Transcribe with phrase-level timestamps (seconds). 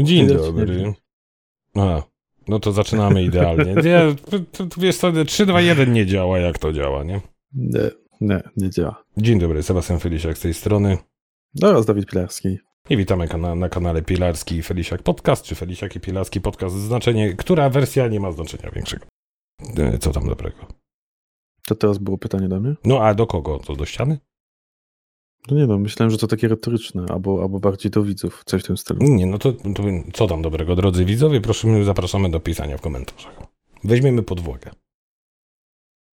[0.00, 0.94] Dzień dobry.
[1.74, 2.02] A,
[2.48, 3.74] no to zaczynamy idealnie.
[3.84, 4.14] Nie,
[4.78, 7.20] wiesz co, 3, 2, 1 nie działa, jak to działa, nie?
[7.54, 7.90] Nie,
[8.20, 9.04] nie, nie działa.
[9.16, 10.98] Dzień dobry, Sebastian Felisiak z tej strony.
[11.62, 12.58] Oraz Dawid Pilarski.
[12.90, 16.76] I witamy kana na kanale Pilarski i Felisiak Podcast, czy Felisiak i Pilarski Podcast.
[16.76, 19.06] Znaczenie, która wersja nie ma znaczenia większego.
[19.78, 20.58] E, Co tam dobrego?
[21.66, 22.74] To teraz było pytanie do mnie?
[22.84, 23.58] No a do kogo?
[23.58, 24.18] To do ściany?
[25.50, 28.66] No nie no, myślałem, że to takie retoryczne, albo, albo bardziej do widzów, coś w
[28.66, 29.00] tym stylu.
[29.02, 29.82] Nie, no to, to
[30.12, 31.40] co tam dobrego, drodzy widzowie?
[31.40, 33.36] Proszę, zapraszamy do pisania w komentarzach.
[33.84, 34.70] Weźmiemy pod uwagę.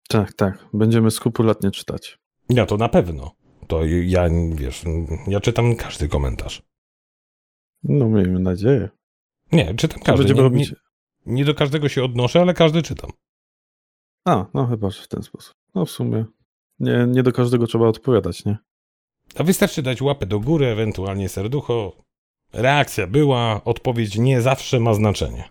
[0.09, 2.17] Tak, tak, będziemy skrupulatnie czytać.
[2.49, 3.31] Ja to na pewno.
[3.67, 4.83] To ja, wiesz,
[5.27, 6.61] ja czytam każdy komentarz.
[7.83, 8.89] No miejmy nadzieję.
[9.51, 10.17] Nie, czytam każdy.
[10.17, 10.71] będziemy Nie, robić?
[11.25, 13.11] nie, nie do każdego się odnoszę, ale każdy czytam.
[14.25, 15.53] A, no chyba, w ten sposób.
[15.75, 16.25] No w sumie.
[16.79, 18.57] Nie, nie do każdego trzeba odpowiadać, nie?
[19.37, 22.03] A wystarczy dać łapę do góry, ewentualnie serducho.
[22.53, 25.43] Reakcja była, odpowiedź nie zawsze ma znaczenie.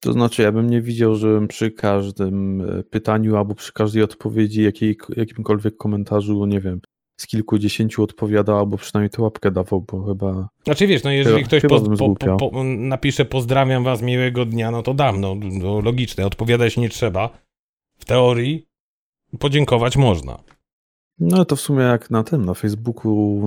[0.00, 4.62] To znaczy, ja bym nie widział, żebym przy każdym e, pytaniu albo przy każdej odpowiedzi,
[4.62, 6.80] jakiej, jakimkolwiek komentarzu, nie wiem,
[7.20, 10.48] z kilkudziesięciu odpowiadał, albo przynajmniej tę łapkę dawał, bo chyba.
[10.64, 14.70] Znaczy wiesz, no jeżeli Chyba- ktoś chyba po, po, po, napisze pozdrawiam was, miłego dnia,
[14.70, 17.30] no to dam, no, no logiczne, odpowiadać nie trzeba.
[17.98, 18.66] W teorii
[19.38, 20.38] podziękować można.
[21.24, 23.44] No to w sumie jak na tym, na Facebooku,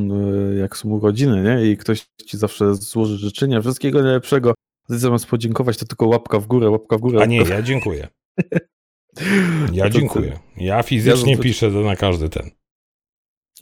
[0.59, 1.71] jak są urodziny, nie?
[1.71, 4.53] I ktoś ci zawsze złoży życzenia, wszystkiego najlepszego.
[4.89, 7.19] Zamiast podziękować, to tylko łapka w górę, łapka w górę.
[7.21, 8.07] A nie, ja dziękuję.
[9.73, 10.39] Ja dziękuję.
[10.57, 12.49] Ja fizycznie Ja piszę to na każdy ten.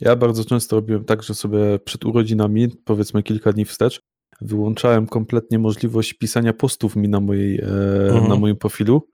[0.00, 4.00] Ja bardzo często robiłem tak, że sobie przed urodzinami, powiedzmy kilka dni wstecz,
[4.40, 7.64] wyłączałem kompletnie możliwość pisania postów mi na, mojej, e,
[8.08, 8.28] Mhm.
[8.28, 9.08] na moim profilu.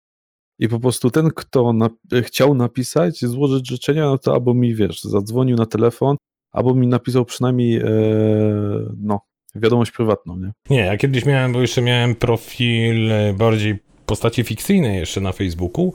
[0.59, 1.91] I po prostu ten, kto na,
[2.23, 6.17] chciał napisać, złożyć życzenia, no to albo mi, wiesz, zadzwonił na telefon,
[6.53, 7.85] albo mi napisał przynajmniej, e,
[8.97, 9.21] no,
[9.55, 10.53] wiadomość prywatną, nie?
[10.71, 15.93] Nie, ja kiedyś miałem, bo jeszcze miałem profil bardziej postaci fikcyjnej jeszcze na Facebooku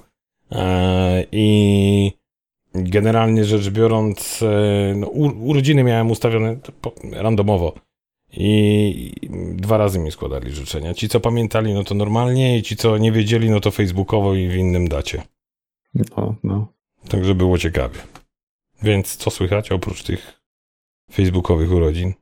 [0.52, 2.12] e, i
[2.76, 6.58] generalnie rzecz biorąc, e, no, u, urodziny miałem ustawione
[7.12, 7.74] randomowo
[8.38, 9.12] i
[9.56, 10.94] dwa razy mi składali życzenia.
[10.94, 14.48] Ci, co pamiętali, no to normalnie i ci, co nie wiedzieli, no to facebookowo i
[14.48, 15.24] w innym dacie.
[15.94, 16.68] No, no.
[17.10, 18.00] Także było ciekawie.
[18.84, 20.42] Więc co słychać oprócz tych
[21.12, 22.14] facebookowych urodzin?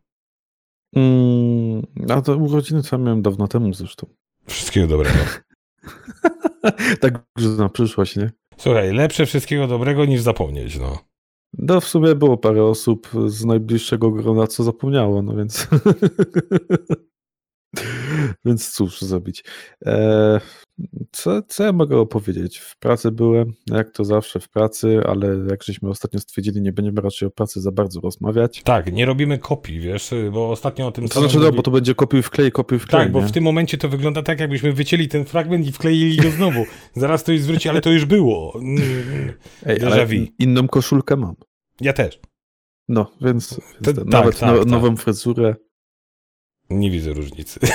[0.95, 4.07] Mm, a to urodziny ja miałem dawno temu zresztą.
[4.47, 5.19] Wszystkiego dobrego.
[7.01, 8.31] tak, że na przyszłość, nie?
[8.57, 11.10] Słuchaj, lepsze wszystkiego dobrego niż zapomnieć, no.
[11.57, 15.67] No w sumie było parę osób z najbliższego grona, co zapomniało, no więc...
[18.46, 19.44] więc cóż zrobić.
[19.86, 20.40] E,
[21.12, 22.58] co, co ja mogę opowiedzieć?
[22.58, 27.02] W pracy byłem, jak to zawsze w pracy, ale jak żeśmy ostatnio stwierdzili, nie będziemy
[27.02, 28.62] raczej o pracy za bardzo rozmawiać.
[28.64, 31.72] Tak, nie robimy kopii, wiesz, bo ostatnio o tym To znaczy, no, mówi- bo to
[31.72, 33.28] będzie kopiuj wklej, kopiuj wklej, Tak, bo nie?
[33.28, 36.66] w tym momencie to wygląda tak, jakbyśmy wycięli ten fragment i wkleili go znowu.
[36.96, 38.53] Zaraz ktoś zwróci, ale to już było.
[38.56, 38.82] Mm,
[39.66, 40.08] Ej, déjà ale
[40.40, 41.36] inną koszulkę mam.
[41.82, 42.20] Ja też.
[42.90, 44.68] No, więc, To- więc tak, nawet tak, no, tak.
[44.68, 45.56] nową fryzurę,
[46.72, 47.59] Nie widzę różnicy.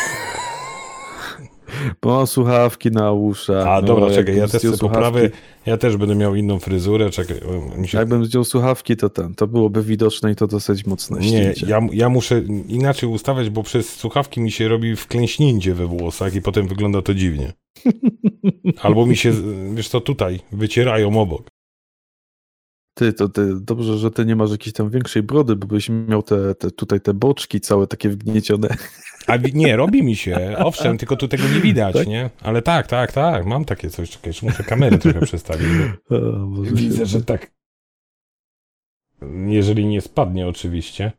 [2.03, 3.67] bo słuchawki na uszach.
[3.67, 5.31] A no, dobra, czekaj, ja też zdjął sobie poprawię.
[5.67, 7.11] Ja też będę miał inną fryzurę.
[7.11, 7.41] Czekaj,
[7.85, 7.99] się...
[7.99, 12.09] Jakbym zdjął słuchawki, to ten, to byłoby widoczne i to dosyć mocne Nie, ja, ja
[12.09, 17.03] muszę inaczej ustawiać, bo przez słuchawki mi się robi wklęśnięcie we włosach i potem wygląda
[17.03, 17.53] to dziwnie.
[18.83, 19.33] Albo mi się,
[19.75, 21.56] wiesz co, tutaj wycierają obok.
[22.99, 26.23] Ty, to ty, dobrze, że ty nie masz jakiejś tam większej brody, bo byś miał
[26.23, 28.69] te, te tutaj te boczki całe takie wgniecione.
[29.27, 32.07] A nie, robi mi się, owszem, tylko tu tego nie widać, Tak?
[32.07, 32.31] nie?
[32.43, 35.67] Ale tak, tak, tak, mam takie coś, czekaj, jeszcze muszę kamerę trochę przestawić.
[36.11, 36.17] Bo...
[36.17, 37.51] O, Widzę, że tak.
[39.47, 41.13] Jeżeli nie spadnie oczywiście.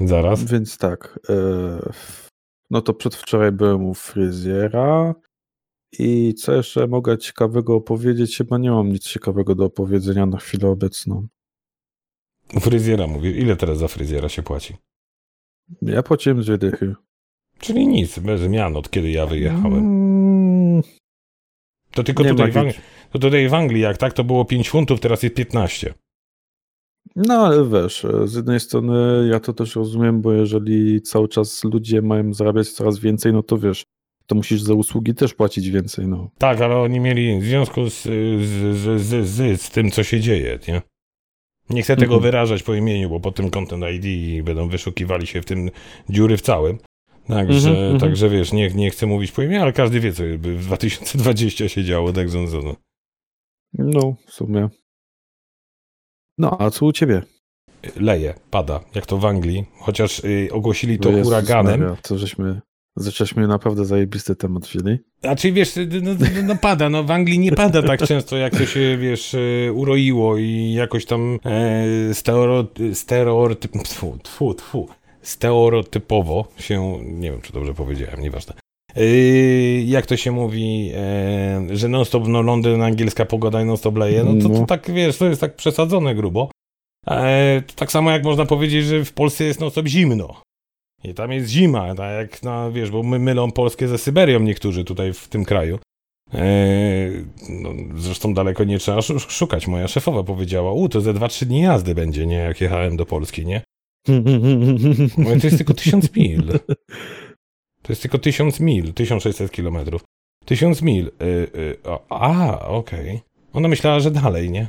[0.00, 0.44] Zaraz.
[0.44, 1.34] Więc tak, e,
[2.70, 5.14] no to przedwczoraj byłem u fryzjera
[5.98, 8.36] i co jeszcze mogę ciekawego opowiedzieć?
[8.36, 11.26] Chyba nie mam nic ciekawego do opowiedzenia na chwilę obecną.
[12.60, 14.74] Fryzjera mówię, ile teraz za fryzjera się płaci?
[15.82, 16.94] Ja płaciłem dwie dychy.
[17.58, 19.78] Czyli nic, bez zmian od kiedy ja wyjechałem.
[19.78, 20.82] Mm,
[21.90, 22.80] To tylko tutaj w, Ang- jakichś-
[23.12, 25.94] to tutaj w Anglii, jak tak, to było 5 funtów, teraz jest 15.
[27.16, 31.64] No ale wiesz, e, z jednej strony ja to też rozumiem, bo jeżeli cały czas
[31.64, 33.84] ludzie mają zarabiać coraz więcej, no to wiesz,
[34.26, 36.30] to musisz za usługi też płacić więcej, no.
[36.38, 40.20] Tak, ale oni mieli w związku z, z, z, z, z, z tym, co się
[40.20, 40.82] dzieje, nie?
[41.70, 42.22] Nie chcę tego Mhm.
[42.22, 45.70] wyrażać po imieniu, bo potem Content ID będą wyszukiwali się w tym
[46.08, 46.78] dziury w całym.
[47.28, 48.00] Także, Mhm, mhm.
[48.00, 51.84] także wiesz, nie, nie chcę mówić po imieniu, ale każdy wie, co w 2020 się
[51.84, 52.76] działo, także no, no.
[53.78, 54.68] No, w sumie.
[56.38, 57.22] No, a co u ciebie?
[57.96, 61.80] leje, pada, jak to w Anglii, chociaż y, ogłosili to O Jezus huraganem.
[61.80, 62.60] Maria, to żeśmy...
[62.96, 64.98] Zaczęliśmy naprawdę zajebisty temat wzięli.
[65.22, 68.56] A czy wiesz, no, no, no, pada, no w Anglii nie pada tak często, jak
[68.56, 74.88] to się, wiesz, e, uroiło i jakoś tam e, stereotyp, stereotyp, tfu, tfu, tfu,
[75.22, 78.54] stereotypowo się, nie wiem, czy dobrze powiedziałem, nieważne.
[78.96, 79.04] E,
[79.82, 84.42] jak to się mówi, e, że non-stop no, Londyn, angielska pogoda i non-stop leje, no
[84.42, 84.66] to, to No.
[84.66, 86.50] tak, wiesz, to jest tak przesadzone grubo.
[87.76, 90.42] Tak samo jak można powiedzieć, że w Polsce jest non-stop zimno.
[91.04, 94.84] I tam jest zima, tak jak, no wiesz, bo my mylą Polskę ze Syberią niektórzy
[94.84, 95.78] tutaj w tym kraju.
[96.32, 99.66] Eee, no, zresztą daleko nie trzeba szu- szukać.
[99.66, 103.46] Moja szefowa powiedziała, u, to ze 2-3 dni jazdy będzie, nie, jak jechałem do Polski,
[103.46, 103.62] nie?
[105.18, 106.58] Mówię, to jest tylko 1000 mil.
[107.82, 110.04] To jest tylko 1000 mil, 1600 kilometrów.
[110.44, 111.04] 1000 mil.
[111.20, 111.76] Yy, yy,
[112.08, 113.20] a, okej.
[113.52, 114.68] Ona myślała, że dalej, nie?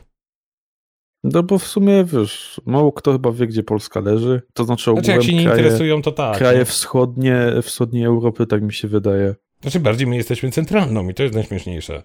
[1.34, 4.42] No bo w sumie, wiesz, mało kto chyba wie, gdzie Polska leży.
[4.54, 6.38] To znaczy ogółem Znaczy, jak się nie kraje, interesują, to tak.
[6.38, 6.66] kraje nie?
[6.66, 9.36] wschodnie, wschodniej Europy, tak mi się wydaje.
[9.62, 12.04] Znaczy, bardziej my jesteśmy centralną i to jest najśmieszniejsze.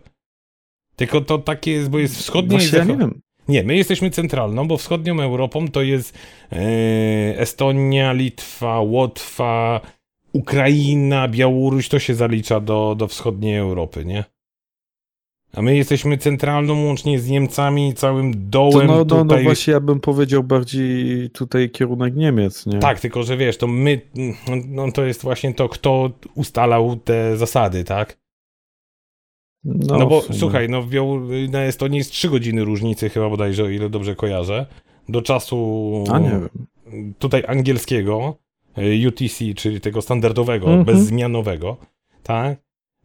[0.96, 3.20] Tylko to takie jest, bo jest wschodnie i Właśnie ja nie zachod- wiem.
[3.48, 6.18] Nie, my jesteśmy centralną, bo wschodnią Europą to jest
[6.52, 6.58] e,
[7.38, 9.80] Estonia, Litwa, Łotwa,
[10.32, 14.24] Ukraina, Białoruś, to się zalicza do, do wschodniej Europy, nie?
[15.52, 19.44] A my jesteśmy centralną łącznie z Niemcami i całym To dołem no, no, no tutaj.
[19.44, 22.78] właśnie ja bym powiedział bardziej tutaj kierunek Niemiec, nie?
[22.78, 24.00] Tak, tylko że wiesz, to my,
[24.48, 28.18] no, no to jest właśnie to, kto ustalał te zasady, tak?
[29.64, 33.64] No, No, bo słuchaj, no w Białorusi na Estonii jest 3 godziny różnicy chyba bodajże,
[33.64, 34.66] o ile dobrze kojarzę,
[35.08, 36.48] do czasu A nie wiem.
[37.18, 38.36] tutaj angielskiego,
[38.76, 40.84] e, UTC, czyli tego standardowego, Mhm.
[40.84, 41.76] bezzmianowego,
[42.22, 42.58] tak?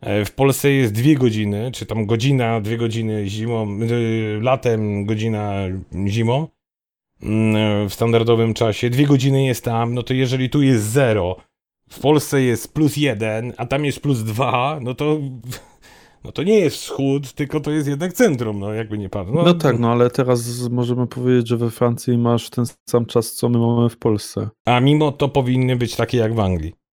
[0.05, 5.53] E, W Polsce jest dwie godziny, czy tam godzina, dwie godziny zimą, y, latem, godzina
[6.07, 6.47] zimą,
[7.23, 11.35] mm, e, w standardowym czasie, dwie godziny jest tam, no to jeżeli tu jest zero,
[11.89, 15.17] w Polsce jest plus jeden, a tam jest plus dwa, no to,
[16.23, 19.35] no to nie jest wschód, tylko to jest jednak centrum, no jakby nie patrzeć.
[19.45, 23.49] No tak, no ale teraz możemy powiedzieć, że we Francji masz ten sam czas, co
[23.49, 24.49] my mamy w Polsce.
[24.65, 26.84] A mimo to powinny być takie jak w Anglii.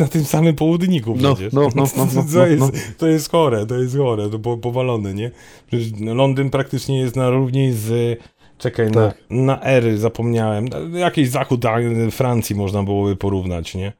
[0.00, 1.52] Na tym samym południku No, przecież.
[1.52, 4.56] no, no, no, no, to, no, jest, to jest chore, to jest chore, to po,
[4.56, 5.30] powalone, nie?
[5.66, 8.18] Przecież Londyn praktycznie jest na równi z...
[8.58, 9.22] Czekaj, na, Tak.
[9.30, 10.68] na ery zapomniałem.
[10.94, 11.64] Jakiś zachód
[12.10, 13.92] Francji można byłoby porównać, nie?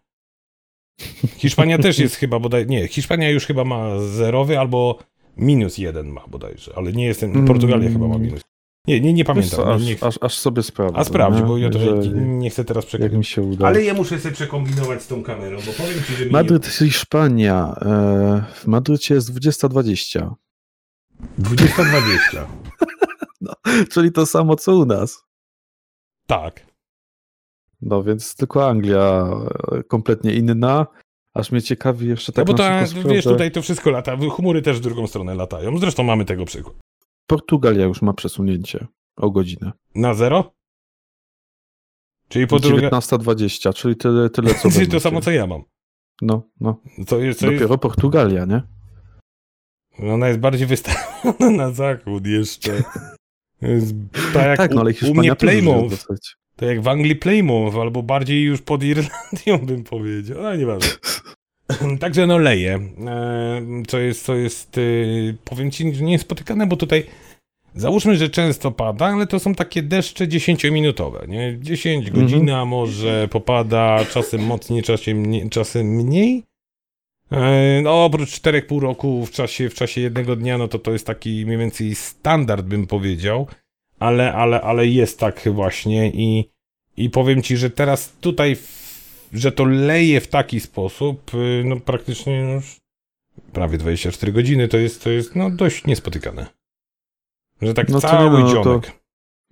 [1.36, 2.66] Hiszpania też jest chyba bodaj...
[2.66, 4.98] Nie, Hiszpania już chyba ma zerowy albo
[5.36, 7.30] minus jeden ma bodajże, ale nie jestem...
[7.30, 7.46] Mm.
[7.46, 8.40] Portugalia chyba ma minus.
[8.88, 9.50] Nie, nie, nie pamiętam.
[9.50, 10.98] co, aż, nie, nie, aż, aż sobie sprawdzę.
[10.98, 11.42] a sprawdź, nie?
[11.44, 11.78] bo ja to
[12.16, 13.12] nie chcę teraz Jak przekonać.
[13.12, 13.66] mi się uda.
[13.66, 17.74] Ale ja muszę sobie przekombinować z tą kamerą, bo powiem ci, że mi Madryt, Hiszpania.
[17.80, 20.20] E, w Madrycie jest 20.20.
[20.20, 20.30] nie...
[21.38, 22.46] 2020.
[23.92, 25.24] Czyli to samo, co u nas.
[26.26, 26.66] Tak.
[27.82, 29.28] No więc tylko Anglia
[29.72, 30.86] e, kompletnie inna.
[31.34, 33.90] Aż mnie ciekawi jeszcze No tak bo to, na a, szybko wiesz, tutaj to wszystko
[33.90, 35.78] lata, chmury też w drugą stronę latają.
[35.78, 36.76] Zresztą mamy tego przykład.
[37.26, 38.87] Portugalia już ma przesunięcie
[39.17, 39.73] o godzinę.
[39.94, 40.55] Na zero?
[42.28, 42.88] Czyli po drugie...
[42.88, 45.62] 19.20, czyli tyle, tyle co Czyli to samo, co ja mam.
[46.23, 46.81] No, no.
[47.06, 48.62] To jest, to jest, Dopiero Portugalia, nie?
[50.12, 52.82] ona jest bardziej wystawiona na zachód jeszcze.
[53.62, 53.94] Jest
[54.34, 56.37] tak jak tak, no ale u, u mnie jest dosyć.
[56.56, 60.46] To jak w Anglii Plymouth, albo bardziej już pod Irlandią bym powiedział.
[60.46, 60.90] Ale nieważne.
[62.00, 62.75] Także no leje.
[63.06, 64.82] E, co jest, co jest, e,
[65.44, 67.06] powiem ci, niespotykane, bo tutaj
[67.76, 71.56] załóżmy, że często pada, ale to są takie deszcze 10-minutowe, nie?
[71.60, 72.24] 10 Mhm.
[72.24, 75.48] godzin, a może popada czasem mocniej, czasem mniej.
[75.50, 76.42] Czasem mniej.
[77.32, 81.06] E, No, oprócz 4,5 roku w czasie, w czasie jednego dnia, no to to jest
[81.06, 83.46] taki mniej więcej standard, bym powiedział,
[83.98, 86.50] ale, ale, ale jest tak właśnie i,
[86.96, 88.56] i powiem ci, że teraz tutaj,
[89.32, 92.76] że to leje w taki sposób, y, no praktycznie już
[93.52, 96.46] prawie 24 godziny, to jest, to jest no dość niespotykane.
[97.63, 98.93] Że tak No to cały nie, no to- dzionek.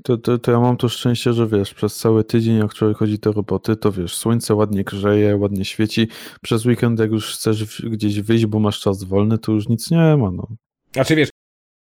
[0.03, 3.19] To, to, to ja mam to szczęście, że wiesz, przez cały tydzień, jak człowiek chodzi
[3.19, 6.09] do roboty, to wiesz, słońce ładnie grzeje, ładnie świeci.
[6.43, 10.17] Przez weekend, jak już chcesz gdzieś wyjść, bo masz czas wolny, to już nic nie
[10.17, 10.47] ma, no.
[10.93, 11.29] Znaczy wiesz,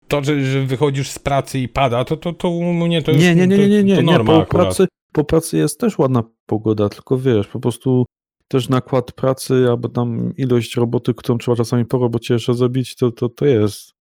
[0.09, 3.21] to, że, że wychodzisz z pracy i pada, to, to, to u mnie to już
[3.21, 4.13] Nie, nie, nie, nie, nie, nie, to, to nie.
[4.13, 8.07] norma Po pracy, po pracy jest też ładna pogoda, tylko wiesz, po prostu
[8.49, 13.11] też nakład pracy, albo tam ilość roboty, którą trzeba czasami po robocie jeszcze zrobić, to,
[13.13, 13.95] to, to jest.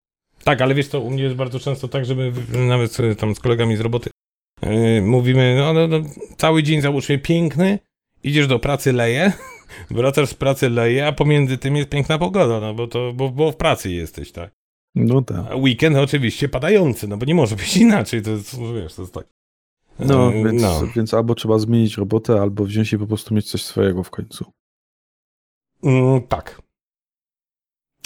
[0.43, 2.31] Tak, ale wiesz, to u mnie jest bardzo często tak, że my
[2.67, 4.09] nawet tam z kolegami z roboty
[4.61, 5.99] yy, mówimy, no, no, no
[6.37, 7.79] cały dzień załóżmy piękny,
[8.23, 9.33] idziesz do pracy, leje,
[9.91, 13.51] wracasz z pracy, leje, a pomiędzy tym jest piękna pogoda, no bo to, bo, bo
[13.51, 14.51] w pracy jesteś, tak.
[14.95, 15.45] No tak.
[15.51, 19.13] A weekend oczywiście padający, no bo nie może być inaczej, to jest, wiesz, to jest
[19.13, 19.27] tak.
[19.99, 20.81] No, Yy, więc, no.
[20.95, 24.45] więc albo trzeba zmienić robotę, albo wziąć i po prostu mieć coś swojego w końcu.
[25.83, 26.61] Mm, tak.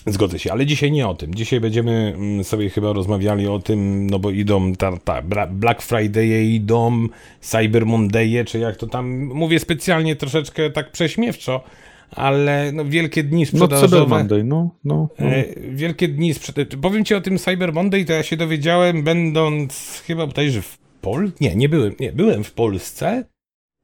[0.08, 1.36] Zgodzę się, ale dzisiaj nie o tym.
[1.36, 5.22] Dzisiaj będziemy mm, sobie chyba rozmawiali o tym, no bo idą ta, ta
[5.52, 7.08] Black Friday idą,
[7.42, 11.64] Cyber Monday, czy jak to tam, mówię specjalnie troszeczkę tak prześmiewczo,
[12.12, 13.98] ale no, wielkie dni sprzedażowe.
[13.98, 15.26] No, Cyber Monday, no, no, no.
[15.26, 16.78] E, wielkie dni sprzedażowe.
[16.78, 21.32] Powiem ci o tym Cyber Monday, to ja się dowiedziałem będąc chyba bodajże w Pol...
[21.42, 23.26] Nie, nie byłem, nie, byłem w Polsce.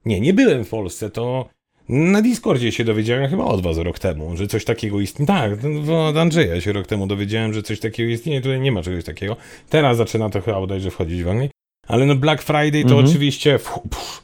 [0.05, 1.49] Nie, nie byłem w Polsce, to
[1.89, 5.27] na Discordzie się dowiedziałem chyba od was rok temu, że coś takiego istnieje.
[5.27, 5.51] Tak,
[5.89, 9.37] od Andrzeja się rok temu dowiedziałem, że coś takiego istnieje, tutaj nie ma czegoś takiego.
[9.69, 11.49] Teraz zaczyna to chyba bodajże wchodzić wolniej.
[11.87, 13.05] Ale no Black Friday to mhm.
[13.05, 13.59] oczywiście...
[13.59, 14.23] Pff,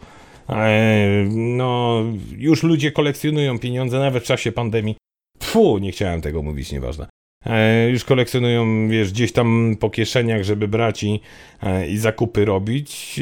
[0.50, 2.04] e, no,
[2.38, 4.96] już ludzie kolekcjonują pieniądze, nawet w czasie pandemii.
[5.44, 7.08] Fu, nie chciałem tego mówić, nieważne.
[7.46, 11.20] E, już kolekcjonują, wiesz, gdzieś tam po kieszeniach, żeby brać i,
[11.63, 13.20] e, i zakupy robić.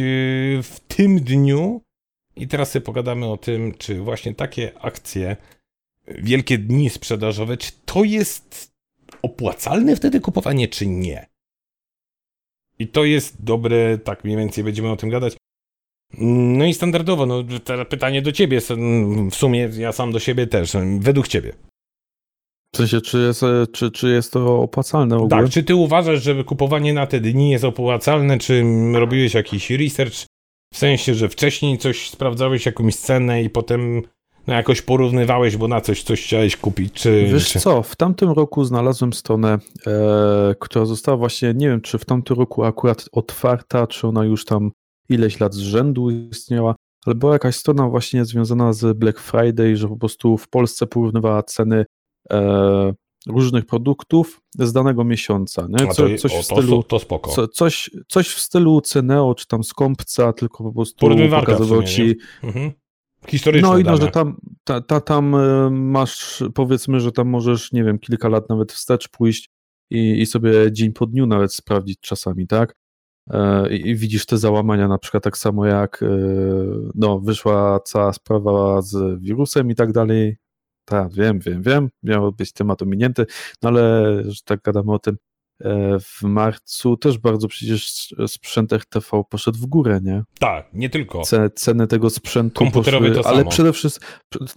[0.63, 1.81] w tym dniu
[2.37, 5.37] i teraz sobie pogadamy o tym, czy właśnie takie akcje,
[6.07, 8.71] wielkie dni sprzedażowe, czy to jest
[9.21, 11.27] opłacalne wtedy kupowanie, czy nie?
[12.79, 15.37] I to jest dobre, tak mniej więcej będziemy o tym gadać.
[16.19, 18.61] No i standardowo, no teraz pytanie do ciebie,
[19.31, 21.53] w sumie ja sam do siebie też, według ciebie.
[22.73, 23.41] W sensie, czy jest,
[23.73, 25.41] czy, czy jest to opłacalne w ogóle?
[25.41, 28.63] Tak, czy ty uważasz, że kupowanie na te dni jest opłacalne, czy
[28.93, 30.25] robiłeś jakiś research,
[30.73, 34.01] w sensie, że wcześniej coś sprawdzałeś, jakąś cenę i potem
[34.47, 37.27] no, jakoś porównywałeś, bo na coś coś chciałeś kupić, czy...
[37.33, 37.59] Wiesz czy...
[37.59, 39.57] co, w tamtym roku znalazłem stronę,
[39.87, 44.45] e, która została właśnie, nie wiem, czy w tamtym roku akurat otwarta, czy ona już
[44.45, 44.71] tam
[45.09, 49.87] ileś lat z rzędu istniała, ale była jakaś strona właśnie związana z Black Friday, że
[49.87, 51.85] po prostu w Polsce porównywała ceny
[52.31, 52.93] e,
[53.27, 55.67] różnych produktów z danego miesiąca.
[55.69, 55.87] Nie?
[55.87, 57.31] Co, coś w stylu, to, spoko.
[57.31, 62.15] Co, coś, coś w stylu Ceneo, czy tam Skąpca, tylko po prostu pokazywał ci...
[62.43, 62.71] Mhm.
[63.27, 67.71] Historyczne No i no, że tam, ta, ta, tam e, masz, powiedzmy, że tam możesz,
[67.71, 69.49] nie wiem, kilka lat nawet wstecz pójść
[69.89, 72.75] i, i sobie dzień po dniu nawet sprawdzić czasami, tak?
[73.29, 76.07] E, I, widzisz te załamania, na przykład tak samo jak e,
[76.95, 80.37] no, wyszła cała sprawa z wirusem i tak dalej,
[80.89, 81.89] tak, wiem, wiem, wiem.
[82.03, 83.25] Miał być temat ominięty,
[83.61, 85.17] no ale że tak gadamy o tym,
[85.61, 90.23] e, w marcu też bardzo przecież sprzęt RTV poszedł w górę, nie?
[90.39, 91.21] Tak, nie tylko.
[91.55, 94.07] ceny tego sprzętu Komputerowy poszły, to ale przede wszystkim,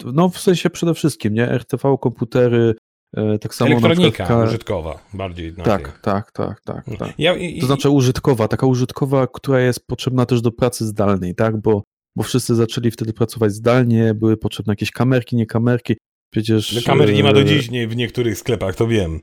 [0.04, 1.50] no w sensie przede wszystkim, nie?
[1.50, 2.74] RTV, komputery,
[3.16, 5.54] e, tak samo Elektronika użytkowa, bardziej.
[5.54, 6.96] Tak, tak, tak, tak, no.
[6.96, 7.14] tak.
[7.18, 11.60] Ja, i, to znaczy użytkowa, taka użytkowa, która jest potrzebna też do pracy zdalnej, tak?
[11.60, 11.82] Bo,
[12.16, 15.96] bo wszyscy zaczęli wtedy pracować zdalnie, były potrzebne jakieś kamerki, nie kamerki,
[16.30, 16.66] Przecież...
[16.66, 19.20] Że kamer nie ma do e, dziś nie, w niektórych sklepach, to wiem.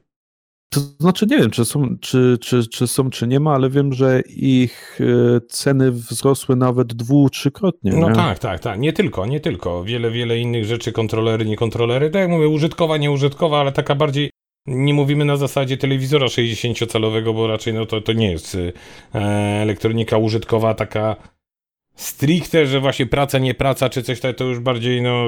[0.70, 3.94] To znaczy nie wiem, czy są, czy, czy, czy są, czy nie ma, ale wiem,
[3.94, 7.92] że ich e, ceny wzrosły nawet dwu, trzykrotnie.
[7.92, 8.16] No nie?
[8.16, 8.80] tak, tak, tak.
[8.80, 9.84] Nie tylko, nie tylko.
[9.84, 12.10] Wiele, wiele innych rzeczy, kontrolery, niekontrolery.
[12.10, 14.30] Tak jak mówię, użytkowa, nieużytkowa, ale taka bardziej
[14.68, 19.20] nie mówimy na zasadzie telewizora 60-calowego, bo raczej no to, to nie jest e,
[19.62, 21.16] elektronika użytkowa taka
[21.98, 25.26] stricte, że właśnie praca, nie praca, czy coś takiego, to już bardziej, no,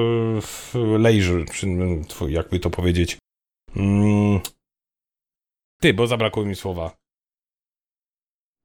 [0.98, 1.66] leisure, czy
[2.28, 3.18] jakby to powiedzieć.
[3.76, 4.40] Mm.
[5.80, 6.96] Ty, bo zabrakło mi słowa.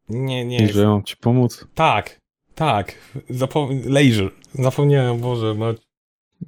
[0.10, 0.68] Nie, nie.
[0.74, 1.68] Że mam ci pomóc?
[1.76, 2.20] Tak,
[2.56, 3.14] tak.
[3.30, 4.32] Zapo- leisure.
[4.54, 5.78] Zapomniałem, Boże, mać.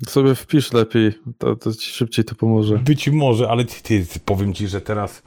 [0.08, 2.78] Sobie wpisz lepiej, to, to ci szybciej to pomoże.
[2.78, 5.24] Być może, ale ty, ty, powiem ci, że teraz...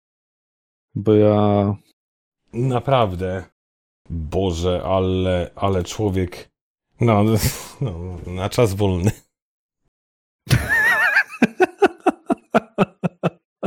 [0.94, 1.76] Bo ja...
[2.52, 3.44] Naprawdę.
[4.10, 6.50] Boże, ale, ale człowiek.
[7.00, 7.24] No,
[7.80, 9.10] no, na czas wolny.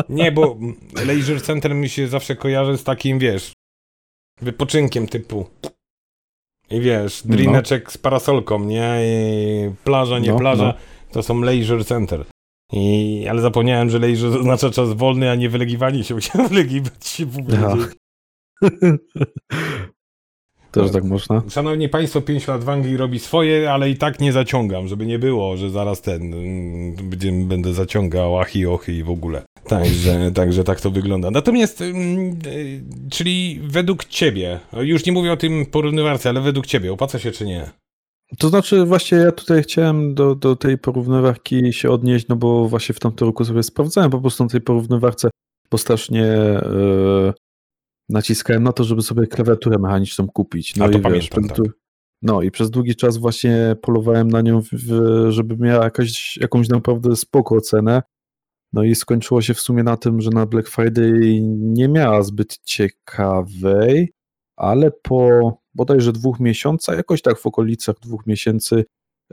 [0.09, 0.57] Nie, bo
[1.05, 3.53] Leisure Center mi się zawsze kojarzy z takim, wiesz,
[4.41, 5.49] wypoczynkiem typu.
[6.69, 7.35] I wiesz, no.
[7.35, 7.91] drineczek no.
[7.91, 8.99] z parasolką, nie?
[9.03, 10.65] I plaża, nie no, plaża.
[10.65, 10.73] No.
[11.11, 12.25] To są Leisure Center.
[12.71, 16.15] I, ale zapomniałem, że leisure oznacza czas wolny, a nie wylegiwanie się.
[16.23, 17.77] Musiałem wylegiwać się w ogóle.
[20.73, 21.41] Też tak można.
[21.49, 25.19] Szanowni Państwo, 5 lat w Anglii robi swoje, ale i tak nie zaciągam, żeby nie
[25.19, 29.43] było, że zaraz ten mm, będę zaciągał achi, ochy i w ogóle.
[29.67, 31.31] Także, także tak to wygląda.
[31.31, 36.93] Natomiast, mm, y, czyli według Ciebie, już nie mówię o tym porównywarce, ale według Ciebie,
[36.93, 37.69] opłaca się czy nie?
[38.39, 42.95] To znaczy właśnie ja tutaj chciałem do, do tej porównywarki się odnieść, no bo właśnie
[42.95, 45.29] w tamtym roku sobie sprawdzałem po prostu na tej porównywarce,
[45.71, 47.33] bo strasznie yy,
[48.09, 50.75] naciskałem na to, żeby sobie klawiaturę mechaniczną kupić.
[50.75, 51.43] No A to i wiesz, tak.
[52.21, 54.61] No i przez długi czas właśnie polowałem na nią,
[55.29, 58.01] żeby miała jakaś, jakąś naprawdę spoko cenę.
[58.73, 62.57] No i skończyło się w sumie na tym, że na Black Friday nie miała zbyt
[62.63, 64.13] ciekawej,
[64.55, 68.85] ale po bodajże dwóch miesiącach, jakoś tak w okolicach dwóch miesięcy,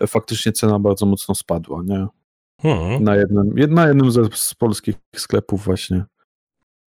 [0.06, 2.06] faktycznie cena bardzo mocno spadła, nie?
[2.62, 3.04] Hmm.
[3.04, 6.04] Na, jednym, na jednym z polskich sklepów właśnie.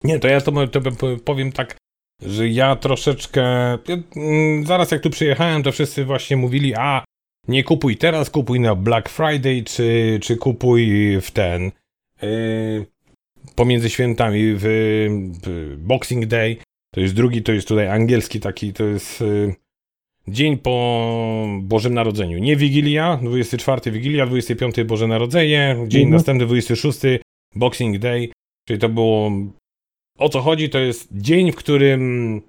[0.04, 1.78] Nie, to ja to, to powiem tak,
[2.22, 3.44] że ja troszeczkę.
[4.16, 7.06] Mm, zaraz jak tu przyjechałem, to wszyscy właśnie mówili, a
[7.48, 11.72] nie kupuj teraz, kupuj na Black Friday, czy, czy kupuj w ten.
[12.22, 12.86] Yy,
[13.56, 14.64] pomiędzy świętami w,
[15.44, 16.58] w, Boxing Day.
[16.94, 19.56] To jest drugi, to jest tutaj angielski taki, to jest yy,
[20.28, 22.38] dzień po Bożym Narodzeniu.
[22.38, 26.14] Nie Wigilia, 24 Wigilia, 25 Boże Narodzenie, dzień mhm.
[26.14, 27.00] następny 26
[27.56, 28.32] Boxing Day.
[28.68, 29.32] Czyli to było
[30.18, 32.42] o co chodzi, to jest dzień, w którym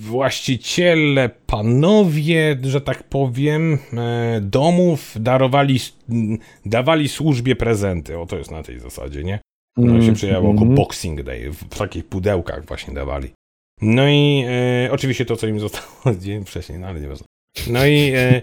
[0.00, 5.78] właściciele, panowie, że tak powiem, e, domów darowali,
[6.66, 8.18] dawali służbie prezenty.
[8.18, 9.38] O to jest na tej zasadzie, nie?
[9.76, 10.74] No się przejawiło jako mhm.
[10.74, 13.28] Boxing Day, w takich pudełkach właśnie dawali.
[13.82, 17.26] No i e, oczywiście to, co im zostało dzień wcześniej, no ale nieważne.
[17.70, 18.42] No i, e,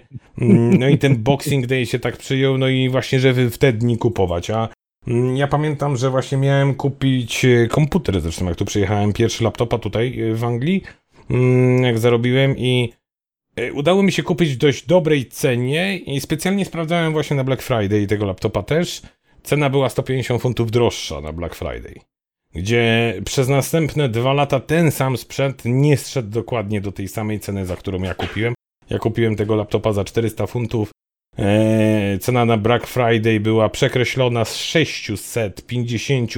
[0.79, 3.97] no i ten Boxing Day się tak przyjął, no i właśnie, żeby w te dni
[3.97, 4.82] kupować, a Mm,
[5.35, 10.19] ja pamiętam, że właśnie miałem kupić e, komputer, zresztą jak tu przyjechałem, pierwszy laptopa tutaj
[10.19, 10.83] e, w Anglii,
[11.29, 12.93] mm, jak zarobiłem i
[13.55, 17.61] e, udało mi się kupić w dość dobrej cenie i specjalnie sprawdzałem właśnie na Black
[17.61, 19.01] Friday tego laptopa też.
[19.43, 21.95] Cena była 150 funtów droższa na Black Friday,
[22.55, 27.65] gdzie przez następne dwa lata ten sam sprzęt nie zszedł dokładnie do tej samej ceny,
[27.65, 28.53] za którą ja kupiłem.
[28.89, 30.91] Ja kupiłem tego laptopa za 400 funtów,
[31.37, 36.33] Eee, cena na Black Friday była przekreślona z 650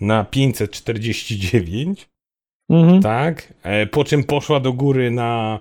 [0.00, 2.08] na 549.
[2.70, 3.02] Mhm.
[3.02, 3.52] Tak.
[3.64, 5.60] Eee, po czym poszła do góry na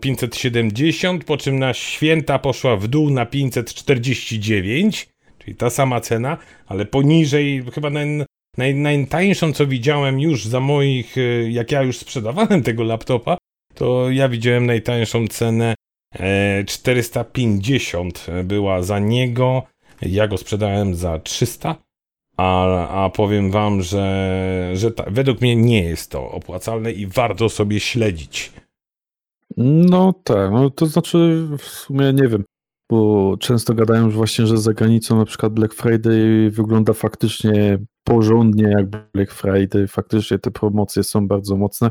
[0.00, 6.38] 570, mm, po czym na święta poszła w dół na 549, czyli ta sama cena,
[6.66, 8.06] ale poniżej, chyba naj,
[8.56, 13.38] naj, najtańszą co widziałem już za moich, e, jak ja już sprzedawałem tego laptopa,
[13.74, 15.74] to ja widziałem najtańszą cenę
[16.66, 19.62] 450 e, była za niego,
[20.02, 21.76] ja go sprzedałem za 300,
[22.36, 27.48] a, a powiem wam, że, że ta, według mnie nie jest to opłacalne i warto
[27.48, 28.52] sobie śledzić.
[29.56, 32.44] No tak, no to znaczy w sumie nie wiem,
[32.90, 38.86] bo często gadają właśnie, że za granicą na przykład Black Friday wygląda faktycznie porządnie jak
[38.86, 41.90] Black Friday, faktycznie te promocje są bardzo mocne,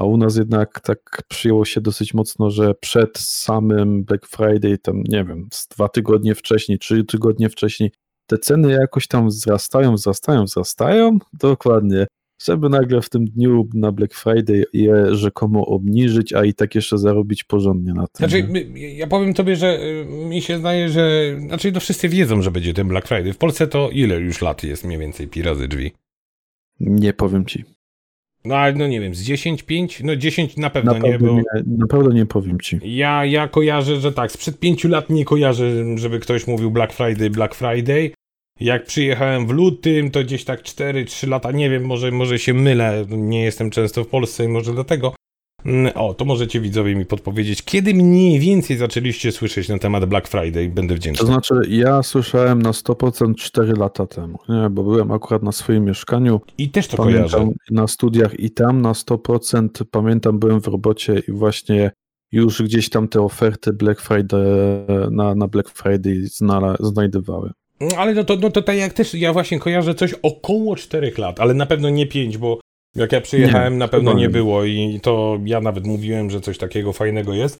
[0.00, 5.02] a u nas jednak tak przyjęło się dosyć mocno, że przed samym Black Friday, tam
[5.08, 7.92] nie wiem, z dwa tygodnie wcześniej, trzy tygodnie wcześniej,
[8.26, 12.06] te ceny jakoś tam wzrastają, wzrastają, wzrastają, dokładnie,
[12.44, 16.98] żeby nagle w tym dniu na Black Friday je rzekomo obniżyć, a i tak jeszcze
[16.98, 18.28] zarobić porządnie na tym.
[18.28, 22.50] Znaczy, ja powiem tobie, że y, mi się zdaje, że, znaczy no wszyscy wiedzą, że
[22.50, 23.32] będzie ten Black Friday.
[23.32, 25.92] W Polsce to ile już lat jest mniej więcej pi razy drzwi?
[26.80, 27.64] Nie powiem ci.
[28.44, 30.02] No ale no nie wiem, z 10, 5?
[30.04, 31.32] No 10 na pewno nie, bo...
[31.32, 31.42] Nie,
[31.78, 32.80] naprawdę nie powiem ci.
[32.82, 37.30] Ja, ja kojarzę, że tak, sprzed 5 lat nie kojarzę, żeby ktoś mówił Black Friday,
[37.30, 38.10] Black Friday.
[38.60, 43.04] Jak przyjechałem w lutym, to gdzieś tak 4-3 lata, nie wiem, może, może się mylę,
[43.08, 45.14] nie jestem często w Polsce i może dlatego.
[45.66, 50.28] Mm, o, to możecie widzowie mi podpowiedzieć, kiedy mniej więcej zaczęliście słyszeć na temat Black
[50.28, 50.68] Friday?
[50.68, 51.26] Będę wdzięczny.
[51.26, 54.70] To znaczy, ja słyszałem na 100% 4 lata temu, nie?
[54.70, 56.40] bo byłem akurat na swoim mieszkaniu.
[56.58, 57.52] I też to pamiętam, kojarzę.
[57.70, 61.90] Na studiach i tam na 100% pamiętam, byłem w robocie i właśnie
[62.32, 64.46] już gdzieś tam te oferty Black Friday
[65.10, 67.50] na, na Black Friday zna, znajdowały.
[67.80, 71.12] Mm, ale no to, no to tak jak też, ja właśnie kojarzę coś około 4
[71.18, 72.60] lat, ale na pewno nie 5, bo
[72.96, 76.58] jak ja przyjechałem, nie, na pewno nie było i to ja nawet mówiłem, że coś
[76.58, 77.58] takiego fajnego jest.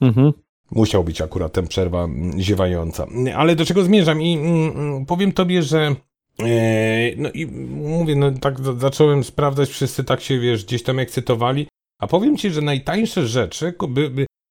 [0.00, 0.32] Mhm.
[0.70, 3.06] Musiał być akurat ten przerwa mm, ziewająca.
[3.36, 4.22] Ale do czego zmierzam?
[4.22, 5.94] I mm, mm, powiem tobie, że
[6.42, 11.66] e, no i mówię, no tak zacząłem sprawdzać, wszyscy tak się, wiesz, gdzieś tam ekscytowali.
[12.00, 13.74] A powiem ci, że najtańsze rzeczy,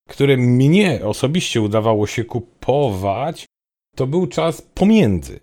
[0.09, 3.45] które mnie osobiście udawało się kupować,
[3.95, 5.39] to był czas pomiędzy.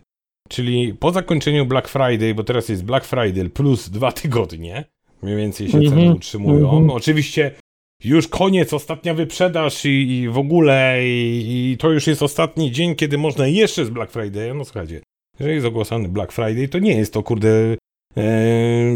[0.49, 4.85] Czyli po zakończeniu Black Friday, bo teraz jest Black Friday plus dwa tygodnie,
[5.23, 6.17] mniej więcej się ceny mm -hmm.
[6.17, 6.71] utrzymują.
[6.71, 6.93] Mm -hmm.
[6.93, 7.51] Oczywiście
[8.05, 12.95] już koniec, ostatnia wyprzedaż i, i w ogóle i, i, to już jest ostatni dzień,
[12.95, 14.55] kiedy można jeszcze z Black Friday.
[14.55, 15.01] No słuchajcie,
[15.39, 17.77] jeżeli jest ogłoszony Black Friday, to nie jest to kurde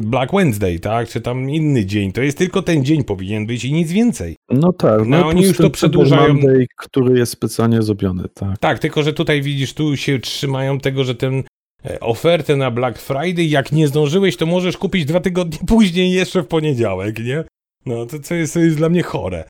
[0.03, 1.09] Black Wednesday, tak?
[1.09, 2.13] Czy tam inny dzień.
[2.13, 4.37] To jest tylko ten dzień powinien być i nic więcej.
[4.51, 4.99] No tak.
[4.99, 6.35] No, no oni już to przedłużają.
[6.35, 8.59] Monday, który jest specjalnie zrobiony, tak.
[8.59, 11.43] Tak, tylko że tutaj widzisz, tu się trzymają tego, że ten
[11.85, 16.43] e, ofertę na Black Friday, jak nie zdążyłeś, to możesz kupić dwa tygodnie później, jeszcze
[16.43, 17.45] w poniedziałek, nie?
[17.87, 19.45] No to co jest, to jest dla mnie chore.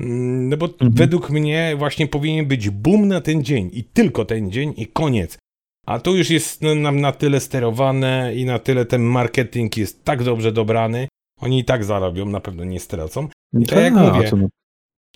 [0.00, 0.92] Mm, no bo mhm.
[0.92, 5.38] według mnie właśnie powinien być boom na ten dzień i tylko ten dzień i koniec.
[5.86, 10.22] A tu już jest nam na tyle sterowane i na tyle ten marketing jest tak
[10.22, 11.08] dobrze dobrany,
[11.40, 13.28] oni i tak zarobią, na pewno nie stracą.
[13.60, 14.30] I tak jak mówię,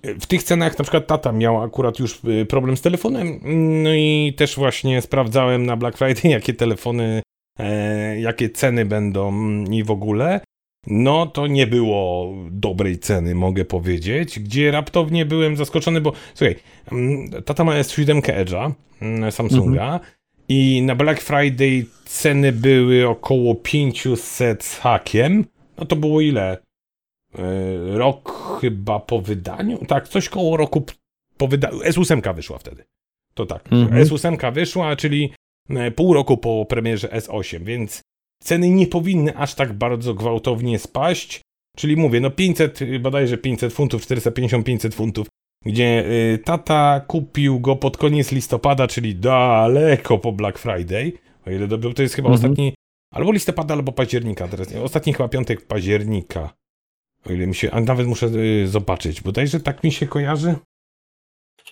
[0.02, 3.40] w tych cenach na przykład tata miał akurat już y, problem z telefonem,
[3.82, 7.22] no i też właśnie sprawdzałem na Black Friday, jakie telefony,
[7.58, 9.32] e, jakie ceny będą
[9.64, 10.40] i w ogóle.
[10.86, 16.56] No to nie było dobrej ceny, mogę powiedzieć, gdzie raptownie byłem zaskoczony, bo słuchaj,
[16.92, 20.00] mm, tata ma S7 Edge'a mm, Samsunga mhm.
[20.48, 25.44] I na Black Friday ceny były około 500 z hakiem,
[25.78, 26.58] no to było ile?
[27.34, 29.78] E, rok chyba po wydaniu.
[29.88, 30.84] Tak, coś koło roku
[31.36, 31.78] po wydaniu.
[31.78, 32.84] S8 wyszła wtedy.
[33.34, 33.72] To tak.
[33.72, 34.04] Mhm.
[34.04, 35.32] S8 wyszła, czyli
[35.70, 38.02] e, pół roku po premierze S8, więc
[38.42, 41.40] ceny nie powinny aż tak bardzo gwałtownie spaść.
[41.76, 45.26] Czyli mówię, no 500, bodajże 500 funtów, 450-500 funtów,
[45.66, 51.12] gdzie y, tata kupił go pod koniec listopada, czyli daleko po Black Friday.
[51.46, 52.44] O ile dobrze, to jest chyba mhm.
[52.44, 52.74] ostatni,
[53.14, 54.74] albo listopada, albo października teraz.
[54.74, 56.54] Ostatni chyba piątek października.
[57.26, 60.54] O ile mi się, a nawet muszę y, zobaczyć, bodajże tak mi się kojarzy.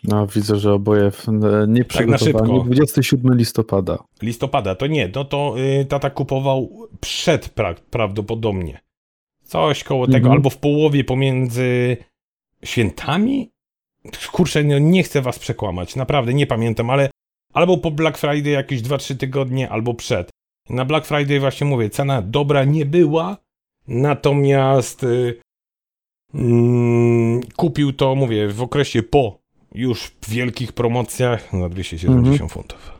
[0.04, 1.10] No, widzę, że oboje
[1.68, 2.58] nie przygotowani.
[2.58, 3.98] Tak 27 listopada.
[4.22, 8.80] Listopada, to nie, no to y, tata kupował przed pra prawdopodobnie.
[9.42, 10.22] Coś koło mhm.
[10.22, 11.96] tego, albo w połowie pomiędzy
[12.64, 13.50] świętami?
[14.32, 17.10] Kurczę, no, nie chcę was przekłamać, naprawdę nie pamiętam, ale
[17.52, 20.30] albo po Black Friday jakieś 2-3 tygodnie, albo przed.
[20.70, 23.36] Na Black Friday właśnie mówię, cena dobra nie była,
[23.88, 25.40] Natomiast y,
[26.34, 29.38] mm, kupił to, mówię, w okresie po
[29.74, 32.52] już wielkich promocjach na 270 mm -hmm.
[32.52, 32.98] funtów.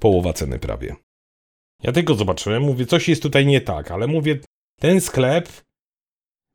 [0.00, 0.96] Połowa ceny prawie.
[1.82, 4.38] Ja tylko zobaczyłem, mówię, coś jest tutaj nie tak, ale mówię,
[4.80, 5.48] ten sklep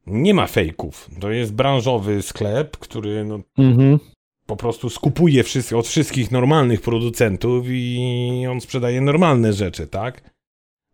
[0.08, 1.10] nie ma fejków.
[1.20, 4.00] To jest branżowy sklep, który no, -hmm.
[4.46, 10.36] po prostu skupuje wszyscy, od wszystkich normalnych producentów i on sprzedaje normalne rzeczy, tak?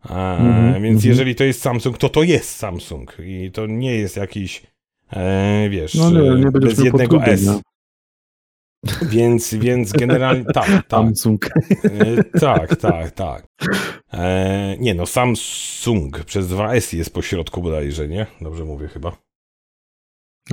[0.05, 1.07] mm-hmm, więc mm-hmm.
[1.07, 4.63] jeżeli to jest Samsung, to to jest Samsung i to nie jest jakiś,
[5.13, 7.61] e, wiesz, no nie, nie bez jednego S.
[8.83, 8.91] No.
[9.09, 10.85] Więc, więc generalnie tak, tak.
[10.89, 11.45] Samsung.
[11.83, 13.45] E, tak, tak, tak.
[14.13, 18.27] E, nie no, Samsung przez dwa S jest po środku bodajże, nie?
[18.41, 19.17] Dobrze mówię chyba.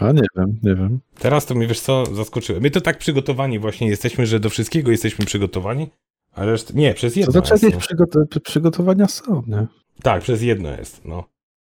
[0.01, 1.01] A nie wiem, nie wiem.
[1.19, 2.63] Teraz to mi wiesz co, zaskoczyłem.
[2.63, 5.89] My to tak przygotowani właśnie jesteśmy, że do wszystkiego jesteśmy przygotowani,
[6.33, 6.75] a resztę...
[6.75, 8.11] Nie, przez jedno To znaczy jakieś przygot
[8.45, 9.67] przygotowania są, nie?
[10.03, 11.25] Tak, przez jedno jest, no.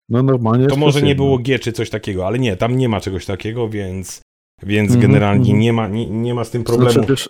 [0.10, 3.02] No normalnie To może nie było G czy coś takiego, ale nie, tam nie ma
[3.02, 4.22] czegoś takiego, więc,
[4.64, 5.02] więc -hmm.
[5.02, 5.60] generalnie mhm.
[5.60, 6.92] nie ma, nie, nie ma z tym problemu.
[6.92, 7.30] Znaczy, wiesz,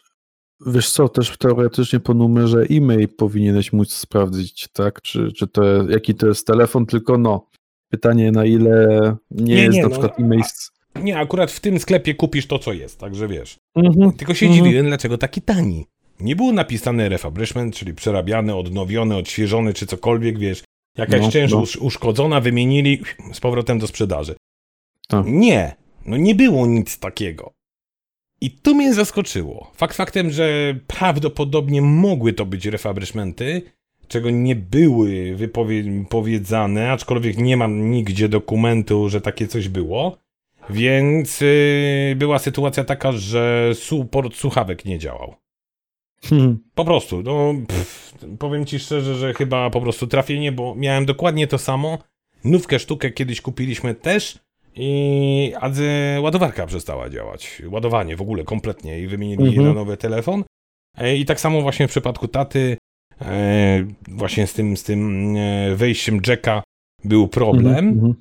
[0.66, 5.02] wiesz co, też teoretycznie po numerze e-mail powinieneś móc sprawdzić, tak?
[5.02, 7.48] Czy, czy to, jaki to jest telefon, tylko no,
[7.90, 8.88] pytanie na ile
[9.32, 10.42] nie, nie jest nie, na no, przykład e-mail...
[10.96, 13.58] Nie, akurat w tym sklepie kupisz to, co jest, także wiesz.
[13.78, 14.12] -hmm.
[14.18, 14.54] Tylko się -hmm.
[14.54, 15.86] dziwiłem, dlaczego taki tani
[16.22, 20.64] nie było napisane refurbishment, czyli przerabiane, odnowione, odświeżone, czy cokolwiek, wiesz,
[20.98, 21.64] jakaś no, część no.
[21.82, 23.02] uszkodzona, wymienili
[23.34, 24.36] z powrotem do sprzedaży.
[25.08, 25.26] Tak.
[25.28, 27.54] Nie, no nie było nic takiego.
[28.42, 29.72] I to mnie zaskoczyło.
[29.76, 33.62] Fakt faktem, że prawdopodobnie mogły to być refurbishmenty,
[34.08, 40.18] czego nie były wypowiedziane, aczkolwiek nie mam nigdzie dokumentu, że takie coś było.
[40.70, 45.36] Więc yy, była sytuacja taka, że support słuchawek nie działał.
[46.24, 46.60] Hmm.
[46.76, 51.48] Po prostu, no pff, powiem ci szczerze, że chyba po prostu trafienie, bo miałem dokładnie
[51.48, 51.98] to samo.
[52.44, 54.40] Nówkę sztukę kiedyś kupiliśmy też
[54.76, 55.54] i
[56.22, 57.62] ładowarka przestała działać.
[57.70, 59.68] Ładowanie w ogóle kompletnie i wymienili mhm.
[59.68, 60.44] na nowy telefon.
[60.98, 62.78] E, I tak samo właśnie w przypadku taty,
[63.22, 66.64] e, właśnie z tym, z tym e, wejściem jacka
[67.04, 67.68] był problem.
[67.68, 67.96] Mhm.
[67.96, 68.16] mhm.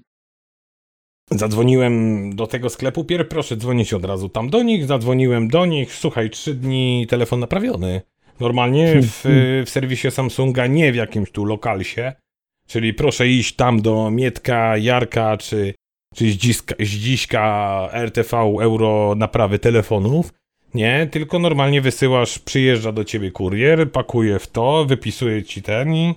[1.32, 5.94] Zadzwoniłem do tego sklepu, pier proszę dzwonić od razu tam do nich, zadzwoniłem do nich,
[5.94, 8.00] słuchaj, trzy dni telefon naprawiony.
[8.40, 9.66] Normalnie hmm, w, hmm.
[9.66, 12.12] w serwisie Samsunga, nie w jakimś tu lokalsie,
[12.66, 15.74] czyli proszę iść tam do Mietka, Jarka czy,
[16.14, 20.32] czy Zdziska, Zdziśka RTV Euro naprawy telefonów,
[20.74, 26.14] nie, tylko normalnie wysyłasz, przyjeżdża do ciebie kurier, pakuje w to, wypisuje ci ten i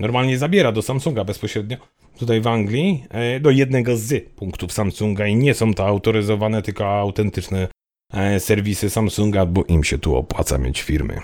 [0.00, 1.76] normalnie zabiera do Samsunga bezpośrednio
[2.18, 6.88] tutaj w Anglii e, do jednego z punktów Samsunga i nie są to autoryzowane, tylko
[6.88, 7.68] autentyczne
[8.12, 11.20] e, serwisy Samsunga, bo im się tu opłaca mieć firmy.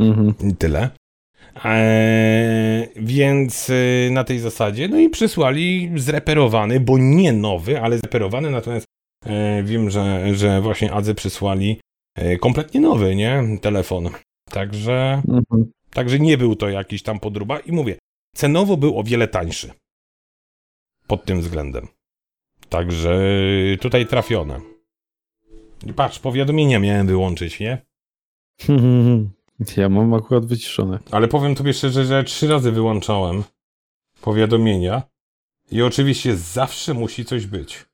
[0.00, 0.34] Mhm.
[0.50, 0.90] I tyle.
[1.64, 8.50] Eee, więc e, na tej zasadzie, no i przysłali zreperowany, bo nie nowy, ale zreperowany,
[8.50, 8.86] natomiast
[9.26, 11.80] e, wiem, że, że właśnie Adze przysłali
[12.14, 13.58] e, kompletnie nowy, nie?
[13.60, 14.10] Telefon.
[14.50, 15.72] Także, mhm.
[15.90, 17.98] także nie był to jakiś tam podruba i mówię,
[18.34, 19.70] Cenowo był o wiele tańszy.
[21.06, 21.88] Pod tym względem.
[22.68, 23.20] Także
[23.80, 24.60] tutaj trafione.
[25.96, 27.82] Patrz, powiadomienia miałem wyłączyć, nie?
[29.76, 30.98] Ja mam akurat wyciszone.
[31.10, 33.44] Ale powiem tobie szczerze, że trzy razy wyłączałem
[34.20, 35.02] powiadomienia
[35.70, 37.84] i oczywiście zawsze musi coś być.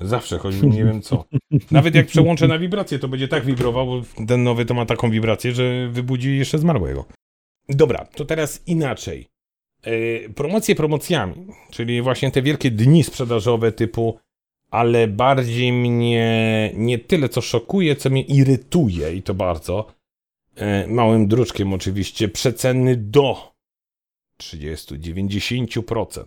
[0.00, 1.24] Zawsze chodzi, nie wiem co.
[1.70, 5.10] Nawet jak przełączę na wibrację, to będzie tak wibrował, bo ten nowy to ma taką
[5.10, 7.04] wibrację, że wybudzi jeszcze zmarłego.
[7.68, 9.28] Dobra, to teraz inaczej.
[9.86, 14.18] Yy, promocje promocjami, czyli właśnie te wielkie dni sprzedażowe typu
[14.72, 19.86] ale bardziej mnie nie tyle co szokuje, co mnie irytuje i to bardzo.
[20.56, 23.52] Yy, małym druczkiem oczywiście, przeceny do
[24.38, 26.24] 30-90%.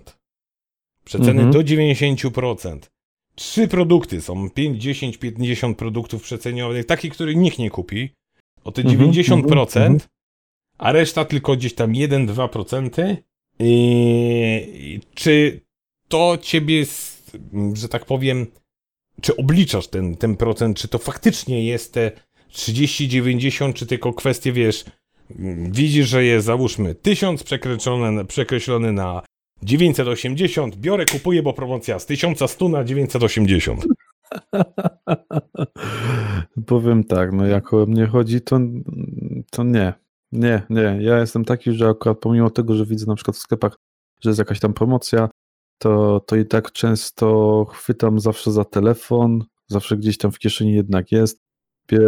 [1.04, 1.52] Przeceny Mhm.
[1.52, 2.80] do 90%.
[3.36, 8.10] Trzy produkty są 5, 10, 50 produktów przecenionych, takich, których nikt nie kupi.
[8.64, 10.00] O te Mhm, 90%, mhm,
[10.78, 13.18] a reszta tylko gdzieś tam 1-2%.
[13.60, 15.62] I, czy
[16.08, 16.86] to ciebie,
[17.74, 18.48] że tak powiem,
[19.22, 22.12] czy obliczasz ten, ten procent, czy to faktycznie jest te
[22.56, 24.86] 30-90, czy tylko kwestie, wiesz,
[25.70, 29.22] widzisz, że jest załóżmy 1000 przekreślone, przekreślony na
[29.64, 33.86] 980, biorę, kupuję, bo promocja z 1100 na 980.
[36.66, 38.60] Powiem tak, no jak o mnie chodzi, to,
[39.52, 39.94] to nie.
[40.32, 40.98] Nie, nie.
[41.02, 43.78] Ja jestem taki, że akurat pomimo tego, że widzę na przykład w sklepach,
[44.22, 45.30] że jest jakaś tam promocja,
[45.78, 51.12] to, to i tak często chwytam zawsze za telefon, zawsze gdzieś tam w kieszeni jednak
[51.12, 51.45] jest,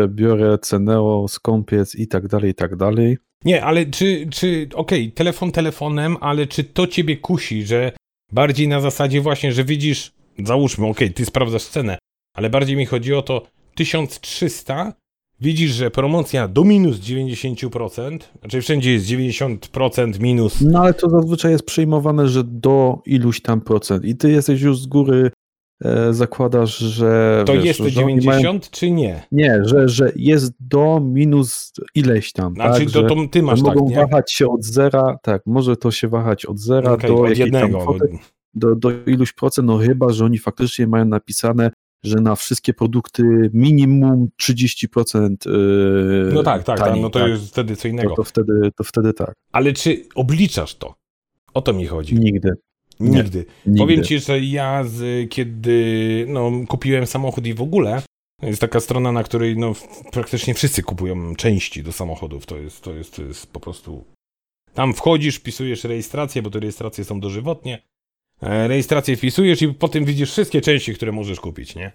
[0.07, 3.17] biorę Ceneo, skąpiec i tak dalej, i tak dalej.
[3.45, 7.91] Nie, ale czy, czy okej, telefon telefonem, ale czy to ciebie kusi, że
[8.31, 10.11] bardziej na zasadzie właśnie, że widzisz,
[10.43, 11.97] załóżmy, okej, ty sprawdzasz cenę,
[12.35, 14.93] ale bardziej mi chodzi o to 1300,
[15.41, 21.51] widzisz, że promocja do minus 90%, znaczy wszędzie jest 90% minus, No ale to zazwyczaj
[21.51, 25.31] jest przyjmowane, że do iluś tam procent i ty jesteś już z góry,
[26.11, 29.23] zakładasz, że to wiesz, jest to że oni mają 90 czy nie?
[29.31, 32.53] Nie, że, że jest do minus ileś tam.
[32.53, 35.77] Znaczy tak, to, to ty masz że tak, mogą wahać się od zera, tak, może
[35.77, 37.67] to się wahać od zera Okej, do od jednego.
[37.67, 38.17] tam kwoty,
[38.53, 41.71] do, do iluś procent, no chyba, że oni faktycznie mają napisane,
[42.03, 47.29] że na wszystkie produkty minimum 30% yy, No tak, tak, tak, taniej, no to tak.
[47.29, 48.15] jest wtedy co To, innego.
[48.15, 49.33] to, wtedy, to wtedy tak.
[49.51, 50.95] Ale czy obliczasz to?
[51.53, 52.15] O to mi chodzi.
[52.15, 52.49] Nigdy.
[52.99, 53.45] Nigdy.
[53.65, 53.79] nigdy.
[53.79, 58.01] Powiem ci, że ja z, kiedy no, kupiłem samochód i w ogóle,
[58.41, 59.73] jest taka strona, na której no,
[60.11, 62.45] praktycznie wszyscy kupują części do samochodów.
[62.45, 64.03] To jest, to jest, to jest po prostu.
[64.73, 67.81] Tam wchodzisz, wpisujesz rejestrację, bo te rejestracje są dożywotnie.
[68.41, 71.91] E, Rejestrację wpisujesz i potem widzisz wszystkie części, które możesz kupić, nie?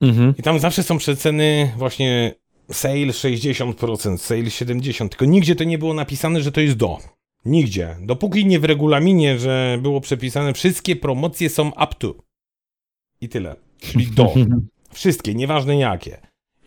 [0.00, 0.34] Mhm.
[0.38, 2.34] I tam zawsze są przeceny właśnie
[2.70, 6.98] sale 60%, sale 70%, tylko nigdzie to nie było napisane, że to jest do.
[7.44, 7.96] Nigdzie.
[8.00, 12.14] Dopóki nie w regulaminie, że było przepisane, wszystkie promocje są up to.
[13.20, 13.56] I tyle.
[13.80, 14.34] Czyli do.
[14.92, 16.18] Wszystkie, nieważne jakie.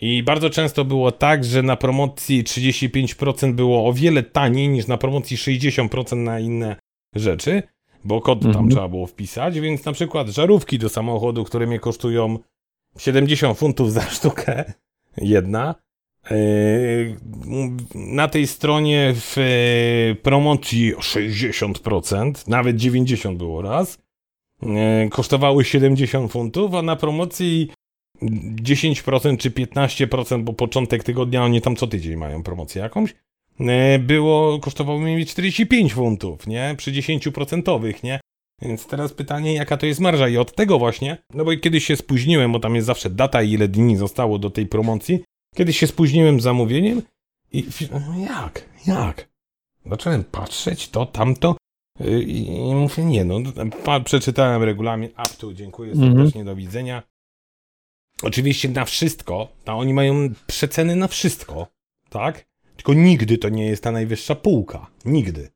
[0.01, 4.97] I bardzo często było tak, że na promocji 35% było o wiele taniej niż na
[4.97, 6.75] promocji 60% na inne
[7.15, 7.63] rzeczy,
[8.03, 8.69] bo kod tam Mhm.
[8.69, 12.39] trzeba było wpisać, więc na przykład żarówki do samochodu, które mnie kosztują
[12.97, 14.73] 70 funtów za sztukę,
[15.17, 15.75] jedna,
[17.95, 23.97] na tej stronie w yy, promocji 60%, nawet 90 było raz,
[24.61, 24.69] yy,
[25.09, 27.71] kosztowały 70 funtów, a na promocji
[28.21, 33.13] 10% czy 15%, bo początek tygodnia oni tam co tydzień mają promocję jakąś,
[33.99, 36.75] było, kosztowało mi 45 funtów, nie?
[36.77, 38.19] Przy 10%, nie?
[38.61, 41.95] Więc teraz pytanie, jaka to jest marża i od tego właśnie, no bo kiedyś się
[41.95, 45.23] spóźniłem, bo tam jest zawsze data i ile dni zostało do tej promocji,
[45.55, 47.01] kiedyś się spóźniłem z zamówieniem
[47.51, 49.29] i no jak, jak?
[49.86, 51.57] Zacząłem patrzeć, to, tamto
[52.01, 53.39] y, i, mówię, nie no,
[54.03, 56.13] przeczytałem regulamin, up to, dziękuję Mhm.
[56.13, 57.03] serdecznie, do widzenia.
[58.23, 61.67] Oczywiście na wszystko, a oni mają przeceny na wszystko,
[62.10, 62.45] tak?
[62.75, 64.88] Tylko nigdy to nie jest ta najwyższa półka.
[65.05, 65.49] Nigdy.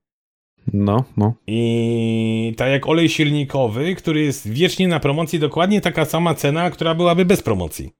[0.74, 1.34] No, no.
[1.48, 6.96] I tak jak olej silnikowy, który jest wiecznie na promocji, dokładnie taka sama cena, która
[6.96, 7.92] byłaby bez promocji.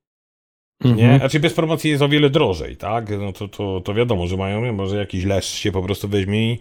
[0.86, 0.92] Nie?
[0.92, 1.20] Mhm.
[1.20, 3.10] Znaczy bez promocji jest o wiele drożej, tak?
[3.20, 6.60] No to, to, to wiadomo, że mają, może jakiś lesz się po prostu weźmie i,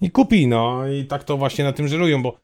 [0.00, 2.38] i kupi, no i tak to właśnie na tym żerują, bo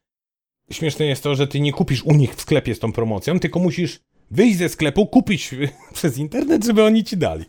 [0.70, 3.58] śmieszne jest to, że ty nie kupisz u nich w sklepie z tą promocją, tylko
[3.58, 4.00] musisz
[4.30, 5.54] wyjść ze sklepu, kupić
[5.94, 7.44] przez internet, żeby oni ci dali.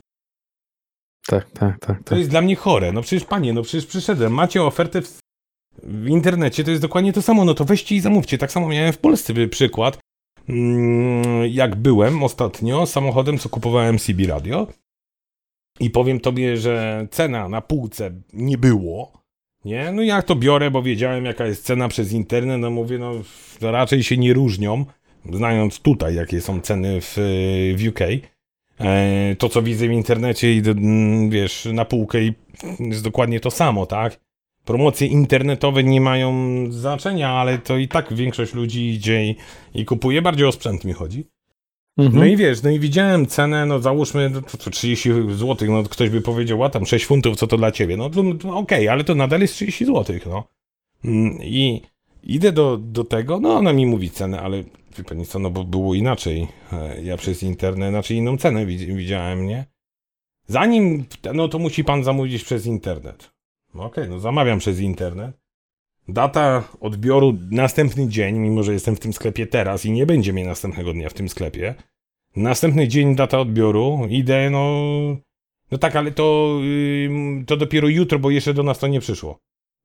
[1.27, 1.97] Tak, tak, tak.
[1.97, 2.17] To tak.
[2.17, 2.91] jest dla mnie chore.
[2.91, 5.19] No przecież panie, no przecież przyszedłem, macie ofertę w,
[5.83, 8.37] w internecie, to jest dokładnie to samo, no to weźcie i zamówcie.
[8.37, 9.97] Tak samo miałem w Polsce przykład,
[11.49, 14.67] jak byłem ostatnio samochodem, co kupowałem CB Radio
[15.79, 19.11] i powiem tobie, że cena na półce nie było,
[19.65, 19.91] nie?
[19.91, 23.11] No ja to biorę, bo wiedziałem jaka jest cena przez internet, no mówię, no
[23.61, 24.85] raczej się nie różnią,
[25.33, 27.15] znając tutaj jakie są ceny w,
[27.77, 27.99] w UK.
[28.79, 32.33] E, to, co widzę w internecie i mm, wiesz, na półkę i
[32.79, 34.24] jest dokładnie to samo, tak?
[34.65, 36.33] Promocje internetowe nie mają
[36.71, 39.35] znaczenia, ale to i tak większość ludzi idzie i,
[39.73, 40.21] i kupuje.
[40.21, 41.23] Bardziej o sprzęt mi chodzi.
[41.97, 42.19] Mhm.
[42.19, 45.83] No i wiesz, no i widziałem cenę, no załóżmy no, to, to 30 zł, no
[45.83, 47.97] ktoś by powiedział, a tam 6 funtów, co to dla ciebie?
[47.97, 50.43] No to okej, ale to nadal jest 30 zł, no.
[51.05, 51.81] Mm, I
[52.23, 54.63] idę do, do tego, no ona mi mówi cenę, ale
[54.97, 56.47] wie pani co, no bo było inaczej.
[56.73, 59.65] E, Ja przez internet, znaczy inną cenę widz- widziałem, nie?
[60.47, 63.34] Zanim, no to musi pan zamówić przez internet.
[63.75, 65.37] No okej, no zamawiam przez internet.
[66.07, 70.45] Data odbioru następny dzień, mimo że jestem w tym sklepie teraz i nie będzie mnie
[70.45, 71.75] następnego dnia w tym sklepie.
[72.35, 74.81] Następny dzień data odbioru, idę, no.
[75.71, 76.57] No tak, ale to,
[77.05, 79.37] ym, to dopiero jutro, bo jeszcze do nas to nie przyszło.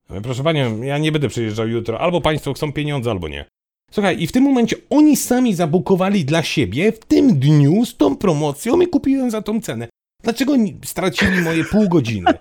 [0.08, 2.00] Ale Proszę panią, ja nie będę przyjeżdżał jutro.
[2.00, 3.44] Albo państwo chcą pieniądze, albo nie.
[3.90, 8.16] Słuchaj, i w tym momencie oni sami zabukowali dla siebie w tym dniu z tą
[8.16, 9.88] promocją i kupiłem za tą cenę.
[10.22, 12.32] Dlaczego stracili moje pół godziny?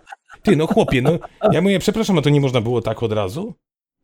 [0.41, 1.19] Ty, no chłopie, no
[1.51, 3.53] ja mówię, przepraszam, a to nie można było tak od razu?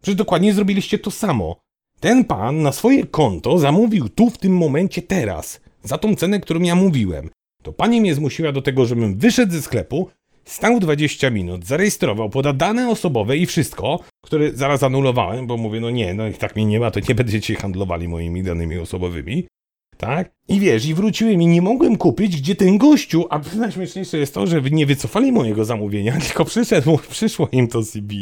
[0.01, 1.55] Przecież dokładnie zrobiliście to samo.
[1.99, 6.59] Ten pan na swoje konto zamówił tu w tym momencie teraz, za tą cenę, którą
[6.59, 7.29] ja mówiłem.
[7.63, 10.09] To pani mnie zmusiła do tego, żebym wyszedł ze sklepu,
[10.45, 15.89] stał 20 minut, zarejestrował, poda dane osobowe i wszystko, które zaraz anulowałem, bo mówię, no
[15.89, 19.47] nie, no jak tak mnie nie ma, to nie będziecie handlowali moimi danymi osobowymi.
[19.97, 20.31] Tak?
[20.47, 24.47] I wiesz, i wróciłem i nie mogłem kupić, gdzie ten gościu, a najśmieszniejsze jest to,
[24.47, 28.15] że nie wycofali mojego zamówienia, tylko przyszedł, przyszło im to CB,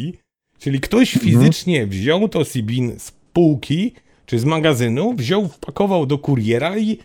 [0.59, 3.93] czyli ktoś fizycznie wziął to CB z półki,
[4.25, 6.97] czy z magazynu, wziął, wpakował do kuriera i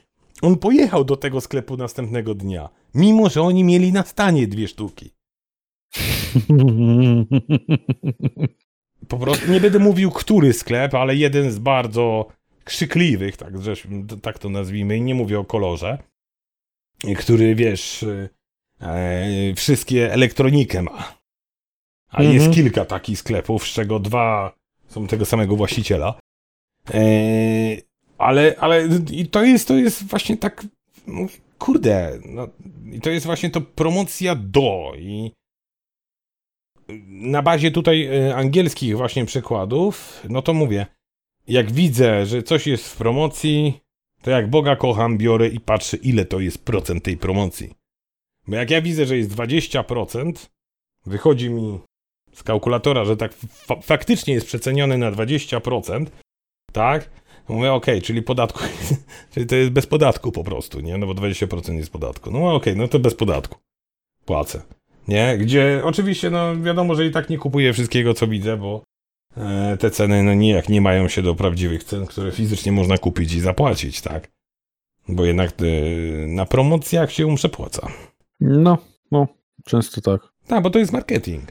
[0.43, 5.11] on pojechał do tego sklepu następnego dnia, mimo że oni mieli na stanie dwie sztuki.
[9.09, 12.27] Po prostu nie będę mówił, który sklep, ale jeden z bardzo
[12.69, 13.75] krzykliwych, tak, że,
[14.23, 15.99] tak to nazwijmy, i nie mówię o kolorze,
[17.19, 18.05] który wiesz,
[18.81, 21.19] e, wszystkie elektronikę ma.
[22.09, 22.35] A Mhm.
[22.35, 24.53] jest kilka takich sklepów, z czego dwa
[24.89, 26.19] są tego samego właściciela.
[26.95, 27.01] E,
[28.19, 30.67] ale, ale i to jest, to jest właśnie tak,
[31.59, 32.49] kurde, no,
[32.93, 35.33] i to jest właśnie to promocja do i
[37.09, 40.87] na bazie tutaj e, angielskich właśnie przykładów, no to mówię,
[41.49, 43.81] jak widzę, że coś jest w promocji,
[44.23, 47.75] to jak Boga kocham, biorę i patrzę, ile to jest procent tej promocji.
[48.49, 50.49] Bo jak ja widzę, że jest 20%,
[51.07, 51.79] wychodzi mi
[52.33, 56.07] z kalkulatora, że tak fa- faktycznie jest przeceniony na 20%,
[56.73, 57.11] tak?
[57.49, 58.61] Mówię, okej, czyli podatku,
[59.35, 60.99] czyli to jest bez podatku po prostu, nie?
[60.99, 62.31] No bo 20% jest podatku.
[62.31, 63.59] No okej, no to bez podatku.
[64.25, 64.63] Płacę.
[65.09, 65.39] Nie?
[65.39, 68.83] Gdzie oczywiście, no wiadomo, że i tak nie kupuję wszystkiego, co widzę, bo
[69.79, 73.41] te ceny no nijak nie mają się do prawdziwych cen, które fizycznie można kupić i
[73.41, 74.31] zapłacić, tak?
[75.09, 77.89] Bo jednak e, na promocjach się przepłaca.
[78.41, 78.79] No,
[79.11, 79.29] no,
[79.65, 80.21] często tak.
[80.47, 81.43] Tak, bo to jest marketing.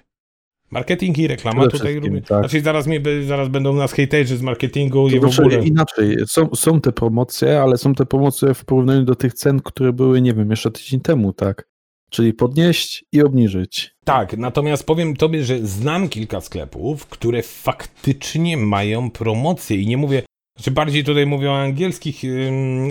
[0.71, 2.21] Marketing i reklama Przede tutaj robią.
[2.21, 2.39] tak.
[2.39, 5.63] Znaczy zaraz, mnie, zaraz będą nas hejterzy z marketingu i To w znaczy, ogóle.
[5.67, 9.93] inaczej, są, są te promocje, ale są te promocje w porównaniu do tych cen, które
[9.93, 11.67] były, nie wiem, jeszcze tydzień temu, tak?
[12.09, 13.91] Czyli podnieść i obniżyć.
[14.05, 20.23] Tak, natomiast powiem tobie, że znam kilka sklepów, które faktycznie mają promocje i nie mówię,
[20.57, 22.21] znaczy bardziej tutaj mówię o angielskich,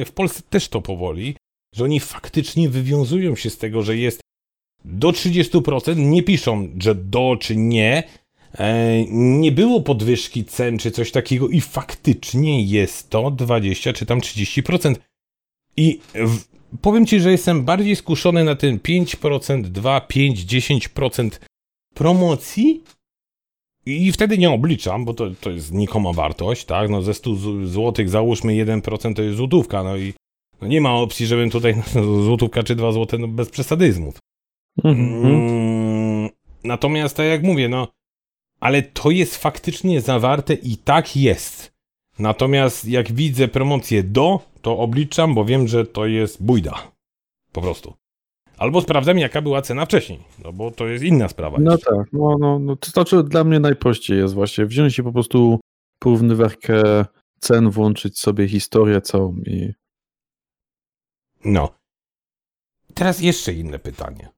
[0.07, 1.37] w Polsce też to powoli,
[1.75, 4.21] że oni faktycznie wywiązują się z tego, że jest
[4.85, 8.03] do 30%, nie piszą, że do czy nie,
[8.59, 14.21] e, nie było podwyżki cen czy coś takiego i faktycznie jest to 20 czy tam
[14.21, 14.95] 30%.
[15.77, 16.01] I
[16.83, 21.31] powiem ci, że jestem bardziej skuszony na ten 5%, 2, 5, 10%
[21.95, 22.83] promocji
[23.87, 26.91] i wtedy nie obliczam, bo to, to jest znikoma wartość, tak?
[26.91, 30.13] No ze 100 z- złotych załóżmy 1% to jest złotówka, no i
[30.61, 34.19] no nie ma opcji, żebym tutaj no, złotówka czy 2 złote, no bez przesadyzmów.
[34.85, 36.29] Mm,
[36.65, 37.89] Natomiast tak jak mówię, no,
[38.61, 41.73] ale to jest faktycznie zawarte i tak jest.
[42.19, 46.93] Natomiast jak widzę promocję do, to obliczam, bo wiem, że to jest bójda.
[47.53, 47.95] Po prostu.
[48.59, 51.59] Albo sprawdzam, jaka była cena wcześniej, no bo to jest inna sprawa.
[51.61, 51.91] No jeszcze.
[51.97, 55.61] tak, no, no, no to znaczy dla mnie najprościej jest właśnie wziąć i po prostu
[55.99, 57.05] porównywarkę
[57.41, 59.73] cen, włączyć sobie historię całą i
[61.45, 61.69] No.
[62.95, 64.29] Teraz jeszcze inne pytanie.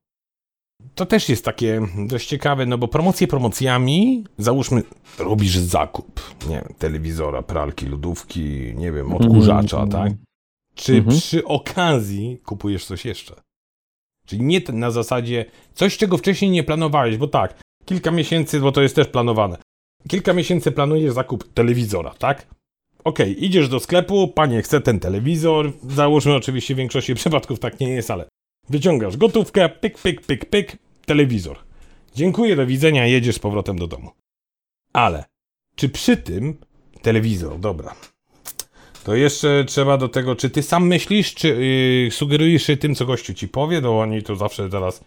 [0.94, 4.82] To też jest takie dość ciekawe, no bo promocje promocjami, załóżmy,
[5.18, 9.90] robisz zakup, nie wiem, telewizora, pralki, lodówki, nie wiem, odkurzacza, Mhm.
[9.90, 10.27] tak?
[10.78, 11.18] Czy Mhm.
[11.18, 13.34] przy okazji kupujesz coś jeszcze?
[14.26, 18.82] Czyli nie na zasadzie coś, czego wcześniej nie planowałeś, bo tak, kilka miesięcy, bo to
[18.82, 19.56] jest też planowane.
[20.08, 22.46] Kilka miesięcy planujesz zakup telewizora, tak?
[23.04, 25.72] Okej, idziesz do sklepu, panie, chcę ten telewizor.
[25.82, 28.28] Załóżmy, oczywiście w większości przypadków tak nie jest, ale
[28.68, 30.76] wyciągasz gotówkę, pyk, pyk, pyk, pyk,
[31.06, 31.58] telewizor.
[32.14, 34.10] Dziękuję, do widzenia, jedziesz z powrotem do domu.
[34.92, 35.24] Ale
[35.76, 36.56] czy przy tym
[37.02, 37.94] telewizor, dobra,
[39.09, 43.06] To jeszcze trzeba do tego, czy ty sam myślisz, czy yy, sugerujesz się tym, co
[43.06, 45.04] gościu ci powie, bo oni tu zawsze teraz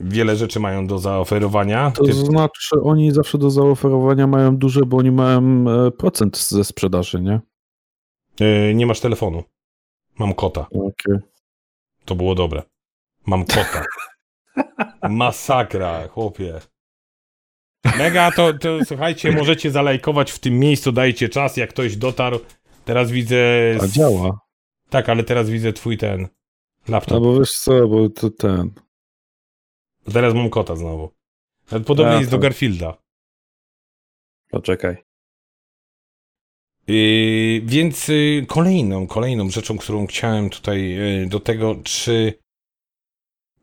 [0.00, 1.90] wiele rzeczy mają do zaoferowania.
[1.90, 6.64] To Ty, znaczy, oni zawsze do zaoferowania mają duże, bo oni mają e, procent ze
[6.64, 7.40] sprzedaży, nie?
[8.40, 9.42] yy, nie masz telefonu.
[10.18, 10.66] Mam kota.
[10.70, 11.18] Okej.
[12.04, 12.62] To było dobre.
[13.26, 13.84] Mam kota.
[15.10, 16.60] Masakra, chłopie.
[17.98, 22.40] Mega, to, to słuchajcie, możecie zalajkować w tym miejscu, dajcie czas, jak ktoś dotarł.
[22.90, 23.36] Teraz widzę...
[23.82, 24.40] A działa.
[24.88, 26.28] Tak, ale teraz widzę twój ten
[26.88, 27.14] laptop.
[27.14, 28.70] No bo wiesz co, bo to ten.
[30.12, 31.10] Teraz mam kota znowu.
[31.70, 33.02] Nawet Podobny A, jest do to- Garfielda.
[34.50, 34.96] Poczekaj.
[36.86, 42.32] Yy, więc yy, kolejną, kolejną rzeczą, którą chciałem tutaj yy, do tego, czy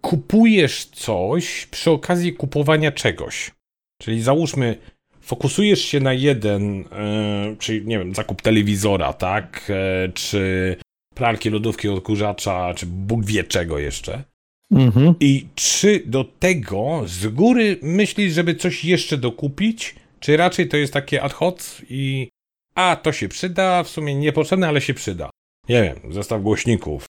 [0.01, 3.51] kupujesz coś przy okazji kupowania czegoś.
[4.01, 4.77] Czyli załóżmy,
[5.27, 9.69] fokusujesz się na jeden, yy, czyli nie wiem, zakup telewizora, tak?
[9.69, 10.75] Yy, czy
[11.15, 14.23] pralki, lodówki, odkurzacza, czy Bóg wie czego jeszcze.
[14.71, 15.15] Mhm.
[15.19, 19.95] I czy do tego z góry myślisz, żeby coś jeszcze dokupić?
[20.19, 22.29] Czy raczej to jest takie ad hoc i
[22.75, 25.29] a to się przyda, w sumie niepotrzebne, ale się przyda.
[25.69, 27.05] Nie wiem, zestaw głośników.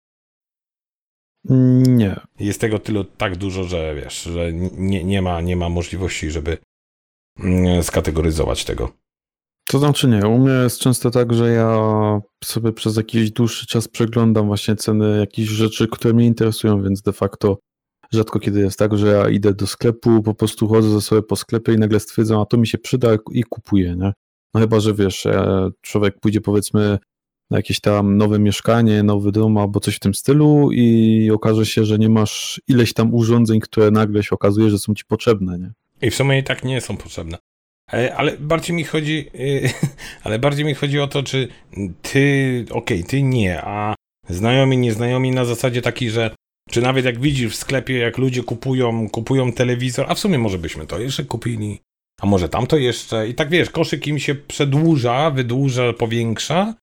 [1.89, 2.17] Nie.
[2.41, 6.59] Jest tego tylu tak dużo, że wiesz, że nie, nie, ma, nie ma możliwości, żeby
[7.82, 8.93] skategoryzować tego.
[9.68, 11.80] To znaczy nie, u mnie jest często tak, że ja
[12.45, 17.12] sobie przez jakiś dłuższy czas przeglądam właśnie ceny jakichś rzeczy, które mnie interesują, więc de
[17.12, 17.59] facto
[18.12, 21.72] rzadko kiedy jest tak, że ja idę do sklepu, po prostu chodzę sobie po sklepie
[21.72, 24.12] i nagle stwierdzam, a to mi się przyda i kupuję, nie?
[24.55, 26.99] No chyba, że wiesz, e, człowiek pójdzie powiedzmy
[27.51, 31.84] na jakieś tam nowe mieszkanie, nowy dom albo coś w tym stylu i okaże się,
[31.84, 35.72] że nie masz ileś tam urządzeń, które nagle się okazuje, że są ci potrzebne, nie?
[36.03, 37.39] I w sumie i tak nie są potrzebne.
[37.93, 39.71] E, Ale bardziej mi chodzi, y,
[40.25, 41.49] ale bardziej mi chodzi o to, czy
[42.03, 43.95] ty, okej, ty nie, a
[44.29, 46.31] znajomi, nieznajomi na zasadzie takiej, że
[46.71, 50.59] czy nawet jak widzisz w sklepie, jak ludzie kupują, kupują telewizor, a w sumie może
[50.59, 51.81] byśmy to jeszcze kupili,
[52.21, 56.75] a może tamto jeszcze i tak wiesz, koszyk im się przedłuża, wydłuża, powiększa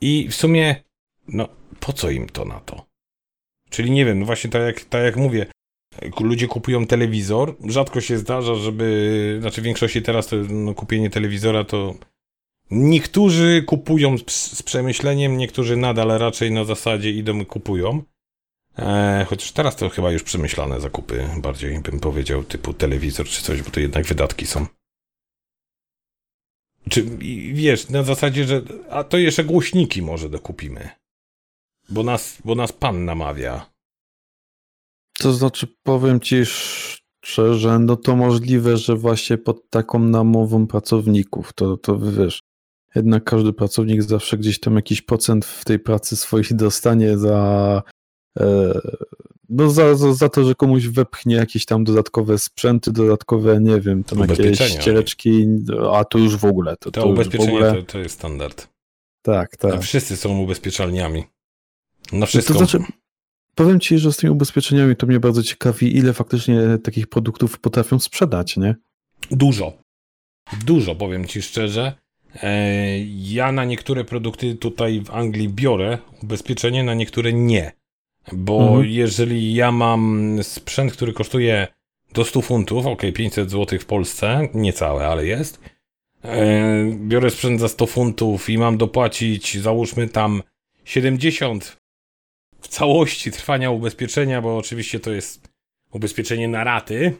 [0.00, 0.76] i w sumie,
[1.28, 1.48] no
[1.80, 2.86] po co im to na to?
[3.70, 5.46] Czyli nie wiem, właśnie tak jak, tak jak mówię,
[6.20, 7.56] ludzie kupują telewizor.
[7.68, 9.38] Rzadko się zdarza, żeby.
[9.40, 11.94] Znaczy, w większości teraz to no, kupienie telewizora to.
[12.70, 18.02] Niektórzy kupują z, z przemyśleniem, niektórzy nadal raczej na zasadzie idą i kupują.
[18.78, 23.62] E, chociaż teraz to chyba już przemyślane zakupy, bardziej bym powiedział, typu telewizor czy coś,
[23.62, 24.66] bo to jednak wydatki są.
[26.88, 27.04] Czy
[27.52, 28.62] wiesz, na zasadzie, że.
[28.90, 30.88] A to jeszcze głośniki może dokupimy.
[31.88, 33.73] Bo nas, bo nas pan namawia.
[35.18, 36.36] To znaczy, powiem ci
[37.24, 42.40] szczerze, no to możliwe, że właśnie pod taką namową pracowników, to, to wiesz,
[42.94, 47.82] jednak każdy pracownik zawsze gdzieś tam jakiś procent w tej pracy swoich dostanie za,
[48.40, 48.80] e,
[49.48, 54.04] no za, za, za to, że komuś wepchnie jakieś tam dodatkowe sprzęty, dodatkowe, nie wiem,
[54.04, 55.46] tam jakieś ściereczki,
[55.92, 56.76] a to już w ogóle.
[56.76, 58.68] To, To, to ubezpieczenie ogóle, to, to jest standard.
[59.22, 59.74] Tak, tak.
[59.74, 61.24] A wszyscy są ubezpieczalniami.
[62.12, 62.52] Na wszystko.
[62.52, 62.78] To znaczy,
[63.54, 67.98] powiem ci, że z tymi ubezpieczeniami to mnie bardzo ciekawi, ile faktycznie takich produktów potrafią
[67.98, 68.74] sprzedać, nie?
[69.30, 69.72] Dużo.
[70.66, 71.92] Dużo, powiem ci szczerze.
[72.42, 77.72] E, Ja na niektóre produkty tutaj w Anglii biorę ubezpieczenie, na niektóre nie.
[78.32, 78.84] Bo Mhm.
[78.90, 81.66] jeżeli ja mam sprzęt, który kosztuje
[82.12, 85.60] do 100 funtów, ok, 500 zł w Polsce, niecałe, ale jest.
[86.24, 90.42] E, Biorę sprzęt za 100 funtów i mam dopłacić, załóżmy tam
[90.84, 91.76] 70
[92.64, 95.48] w całości trwania ubezpieczenia, bo oczywiście to jest
[95.92, 97.12] ubezpieczenie na raty.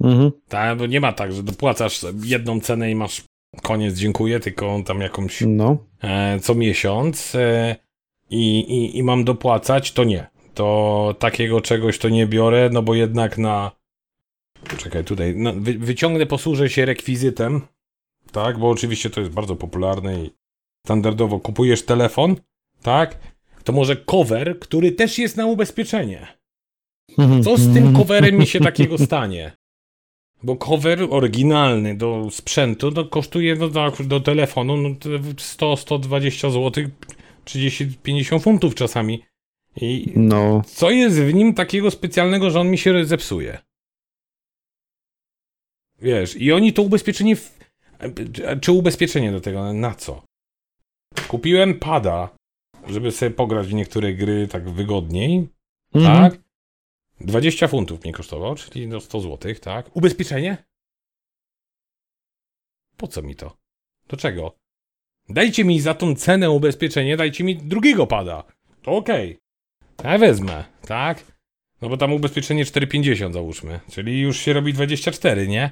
[0.00, 0.30] Mhm.
[0.48, 3.24] Tak, bo nie ma tak, że dopłacasz jedną cenę i masz
[3.62, 5.76] koniec, dziękuję, tylko tam jakąś No.
[6.02, 7.76] e, co miesiąc e,
[8.30, 10.26] i, i, i mam dopłacać, to nie.
[10.54, 13.70] To takiego czegoś to nie biorę, no bo jednak na.
[14.78, 15.34] Czekaj, tutaj.
[15.36, 17.60] No, wy, wyciągnę, posłużę się rekwizytem,
[18.32, 20.30] tak, bo oczywiście to jest bardzo popularne i
[20.86, 22.36] standardowo kupujesz telefon,
[22.82, 23.18] tak,
[23.64, 26.26] to może cover, który też jest na ubezpieczenie.
[27.44, 29.52] Co z tym coverem mi się takiego stanie?
[30.42, 36.84] Bo cover oryginalny do sprzętu no, kosztuje no, do, do telefonu no, 100-120 zł,
[37.44, 39.22] 30-50 funtów czasami.
[39.76, 43.58] I No, co jest w nim takiego specjalnego, że on mi się zepsuje?
[46.02, 47.36] Wiesz, i oni to ubezpieczenie.
[47.36, 47.58] W...
[48.60, 49.72] Czy ubezpieczenie do tego?
[49.72, 50.22] Na co?
[51.28, 52.28] Kupiłem pada,
[52.88, 55.48] żeby sobie pograć w niektóre gry tak wygodniej.
[55.94, 56.30] Mhm.
[56.30, 56.40] Tak?
[57.20, 59.96] 20 funtów mnie kosztował, czyli no 100 zł, tak?
[59.96, 60.56] Ubezpieczenie?
[62.96, 63.56] Po co mi to?
[64.08, 64.56] Do czego?
[65.28, 68.44] Dajcie mi za tą cenę ubezpieczenie, dajcie mi drugiego pada.
[68.82, 69.38] To okej.
[69.96, 70.12] Okay.
[70.12, 71.24] Ja wezmę, tak?
[71.82, 75.70] No bo tam ubezpieczenie 4,50 załóżmy, czyli już się robi 24, nie?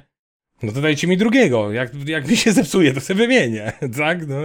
[0.63, 1.71] No to dajcie mi drugiego.
[1.71, 4.27] Jak, jak mi się zepsuje, to sobie wymienię, tak?
[4.27, 4.35] No.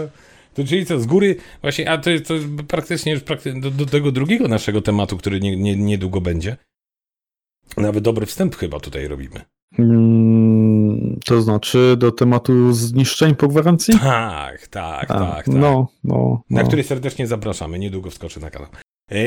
[0.59, 2.35] To czyli co, z góry, właśnie, a to, to
[2.69, 6.57] praktycznie już prakty do, do, tego drugiego naszego tematu, który nie, nie, niedługo będzie.
[7.77, 9.41] Nawet dobry wstęp chyba tutaj robimy.
[9.79, 13.95] Mm, to znaczy do tematu zniszczeń po gwarancji?
[13.99, 15.47] Tak, tak, a, tak, tak.
[15.49, 16.67] No, no, Na no.
[16.67, 18.69] który serdecznie zapraszamy, niedługo wskoczy na kanał.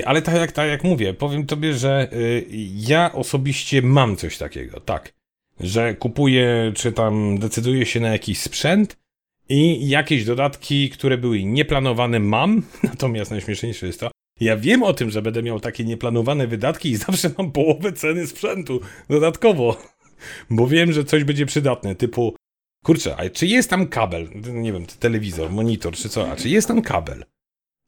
[0.05, 4.79] Ale tak jak, tak jak mówię, powiem tobie, że y, ja osobiście mam coś takiego,
[4.79, 5.13] tak.
[5.59, 9.01] Że kupuję, czy tam decyduję się na jakiś sprzęt
[9.49, 15.09] i jakieś dodatki, które były nieplanowane mam, natomiast najśmieszniejsze jest to, ja wiem o tym,
[15.09, 18.79] że będę miał takie nieplanowane wydatki i zawsze mam połowę ceny sprzętu.
[19.09, 19.77] Dodatkowo,
[20.49, 22.35] bo wiem, że coś będzie przydatne, typu
[22.83, 26.67] kurczę, a czy jest tam kabel, nie wiem, telewizor, monitor, czy co, a czy jest
[26.67, 27.25] tam kabel?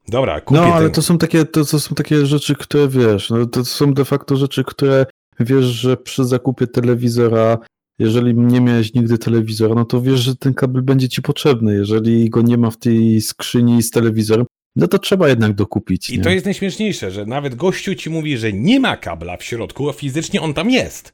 [0.08, 0.94] Dobra, kupię No, ale ten...
[0.94, 4.36] to są takie, to, to są takie rzeczy, które wiesz, no, to są de facto
[4.36, 5.06] rzeczy, które
[5.40, 7.58] wiesz, że przy zakupie telewizora,
[8.00, 11.74] jeżeli nie miałeś nigdy telewizora, no to wiesz, że ten kabel będzie ci potrzebny.
[11.76, 16.10] Jeżeli go nie ma w tej skrzyni z telewizorem, no to trzeba jednak dokupić.
[16.10, 16.24] I nie?
[16.24, 19.94] to jest najśmieszniejsze, że nawet gościu ci mówi, że nie ma kabla w środku, a
[19.94, 21.14] fizycznie on tam jest.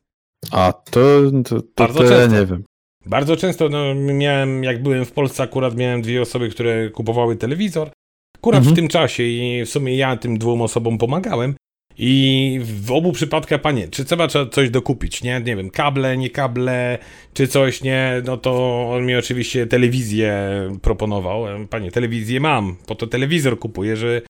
[0.51, 1.01] A to,
[1.45, 2.39] to, to, Bardzo to często.
[2.39, 2.63] nie wiem.
[3.05, 7.89] Bardzo często no, miałem, jak byłem w Polsce, akurat miałem dwie osoby, które kupowały telewizor.
[8.38, 8.75] Akurat Mhm.
[8.75, 11.55] w tym czasie i w sumie ja tym dwóm osobom pomagałem.
[12.02, 15.41] I w obu przypadkach, panie, czy trzeba coś dokupić, nie?
[15.45, 16.97] Nie wiem, kable, nie kable,
[17.34, 18.22] czy coś, nie?
[18.26, 20.34] No to on mi oczywiście telewizję
[20.82, 21.68] proponował.
[21.70, 24.22] Panie, telewizję mam, po to telewizor kupuję, że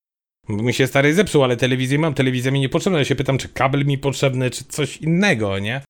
[0.50, 3.00] mi się stary zepsuł, ale telewizję mam, telewizja mi niepotrzebna.
[3.00, 5.82] Ja się pytam, czy kabel mi potrzebny, czy coś innego, nie?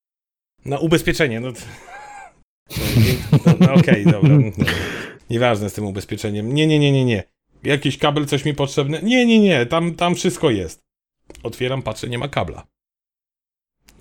[0.66, 1.52] No, ubezpieczenie, no.
[3.46, 4.38] No, no okej, dobra.
[4.38, 4.66] No.
[5.30, 6.54] Nieważne z tym ubezpieczeniem.
[6.54, 7.24] Nie, nie, nie, nie, nie.
[7.64, 9.00] Jakiś kabel, coś mi potrzebne?
[9.04, 10.89] Nie, nie, nie, tam, tam wszystko jest.
[11.44, 12.68] Otwieram, patrzę, nie ma kabla.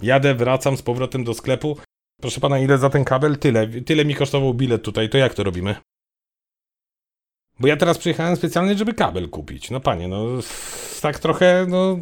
[0.03, 1.77] Jadę, wracam z powrotem do sklepu.
[2.21, 3.39] Proszę pana, ile za ten kabel?
[3.39, 3.69] Tyle.
[3.69, 5.11] Tyle mi kosztował bilet tutaj.
[5.11, 5.77] To jak to robimy?
[7.61, 9.71] Bo ja teraz przyjechałem specjalnie, żeby kabel kupić.
[9.71, 10.27] No panie, no
[11.03, 11.99] tak trochę, no...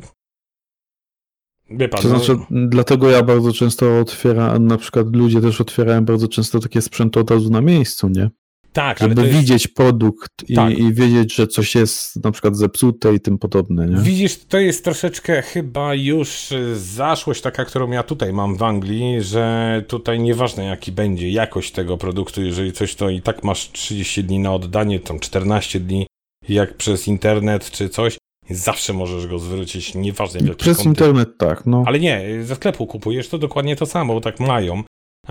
[1.71, 6.05] Wie pan, To no, znaczy, dlatego ja bardzo często otwieram, na przykład ludzie też otwierają
[6.05, 8.31] bardzo często takie sprzęty od razu na miejscu, nie?
[8.77, 9.35] Tak, Żeby jest...
[9.39, 10.79] widzieć produkt i, Tak.
[10.79, 13.97] i wiedzieć, że coś jest na przykład zepsute i tym podobne, nie?
[13.97, 19.23] Widzisz, to jest troszeczkę chyba już y, zaszłość taka, którą ja tutaj mam w Anglii,
[19.23, 24.25] że tutaj nieważne jaki będzie jakość tego produktu, jeżeli coś to i tak masz 30
[24.25, 26.07] dni na oddanie, tam 14 dni,
[26.49, 28.19] jak przez internet czy coś,
[28.51, 31.85] zawsze możesz go zwrócić, nieważne w jaki Przez internet tak, no.
[31.87, 34.83] Ale nie, ze sklepu kupujesz, to dokładnie to samo, bo tak mają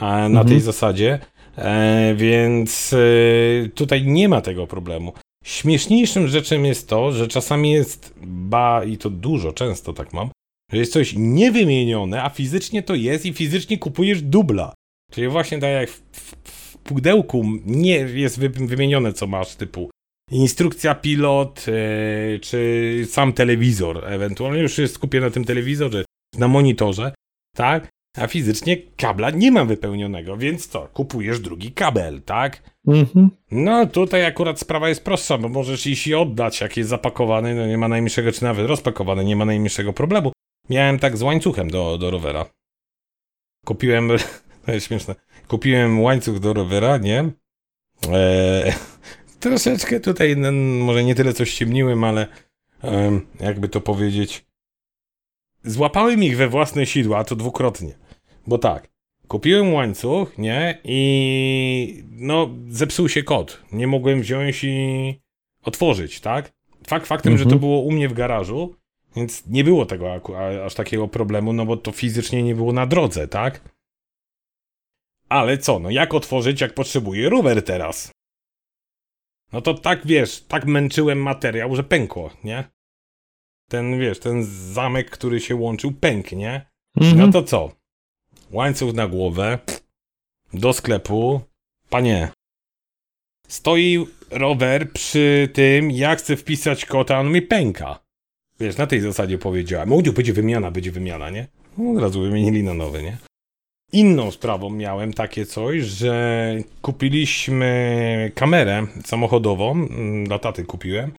[0.02, 0.48] na Mhm.
[0.48, 1.20] tej zasadzie,
[2.16, 5.14] więc e, tutaj nie ma tego problemu.
[5.43, 10.30] Śmieszniejszym rzeczem jest to, że czasami jest, ba i to dużo, często tak mam,
[10.72, 14.74] że jest coś niewymienione, a fizycznie to jest i fizycznie kupujesz dubla.
[15.12, 19.89] Czyli właśnie tak jak w, w, w pudełku nie jest wy, wymienione co masz, typu
[20.32, 26.06] instrukcja pilot, e, czy sam telewizor, ewentualnie już jest skupię na tym telewizorze,
[26.38, 27.14] na monitorze,
[27.56, 27.89] tak?
[28.18, 30.88] A fizycznie kabla nie ma wypełnionego, więc co?
[30.88, 32.63] Kupujesz drugi kabel, tak?
[32.88, 33.30] Mhm.
[33.51, 37.68] No tutaj akurat sprawa jest prostsza, bo możesz iść i oddać, jak jest zapakowany, no
[37.68, 40.32] nie ma najmniejszego, czy nawet rozpakowany, nie ma najmniejszego problemu.
[40.70, 42.45] Miałem tak z łańcuchem do, do rowera.
[43.66, 44.09] Kupiłem,
[44.66, 45.16] to jest śmieszne,
[45.47, 47.30] kupiłem łańcuch do rowera, nie?
[48.11, 48.74] Eee,
[49.39, 50.51] troszeczkę tutaj, no,
[50.86, 52.28] może nie tyle coś ściemniłem, ale
[53.39, 54.45] jakby to powiedzieć,
[55.63, 58.05] złapałem ich we własne sidła, a to dwukrotnie.
[58.48, 58.89] Bo tak,
[59.28, 60.82] kupiłem łańcuch, nie?
[60.84, 63.62] I no, zepsuł się kod.
[63.72, 65.16] Nie mogłem wziąć i
[65.64, 66.54] otworzyć, tak?
[66.88, 67.60] Fakt faktem, że to Mhm.
[67.60, 68.76] było u mnie w garażu,
[69.16, 70.22] więc nie było tego
[70.66, 73.76] aż takiego problemu, no bo to fizycznie nie było na drodze, tak?
[75.30, 78.12] Ale co, no jak otworzyć, jak potrzebuję rower teraz?
[79.54, 82.64] No to tak, wiesz, tak męczyłem materiał, że pękło, nie?
[83.70, 84.43] Ten, wiesz, ten
[84.74, 86.66] zamek, który się łączył, pękł, nie?
[86.98, 87.18] Mhm.
[87.20, 87.72] No to co?
[88.52, 89.60] Łańcuch na głowę,
[90.54, 91.41] do sklepu.
[91.89, 92.30] Panie,
[93.48, 98.00] stoi rower przy tym, ja chcę wpisać kota, on mi pęka.
[98.60, 99.89] Wiesz, na tej zasadzie powiedziałem.
[99.89, 101.48] Mówił, będzie wymiana, będzie wymiana, nie?
[101.78, 103.18] No, od razu wymienili na nowy, nie?
[103.91, 111.12] Inną sprawą miałem takie coś, że kupiliśmy kamerę samochodową, mm, dla taty kupiłem.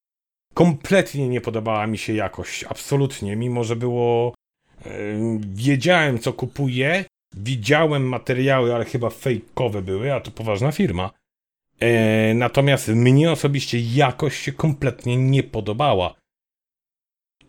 [0.55, 4.35] Kompletnie nie podobała mi się jakość, absolutnie, mimo że było
[4.87, 7.05] Ym, Wiedziałem, co kupuję,
[7.37, 11.11] widziałem materiały, ale chyba fejkowe były, a to poważna firma.
[11.81, 16.15] E, natomiast mnie osobiście jakość się kompletnie nie podobała.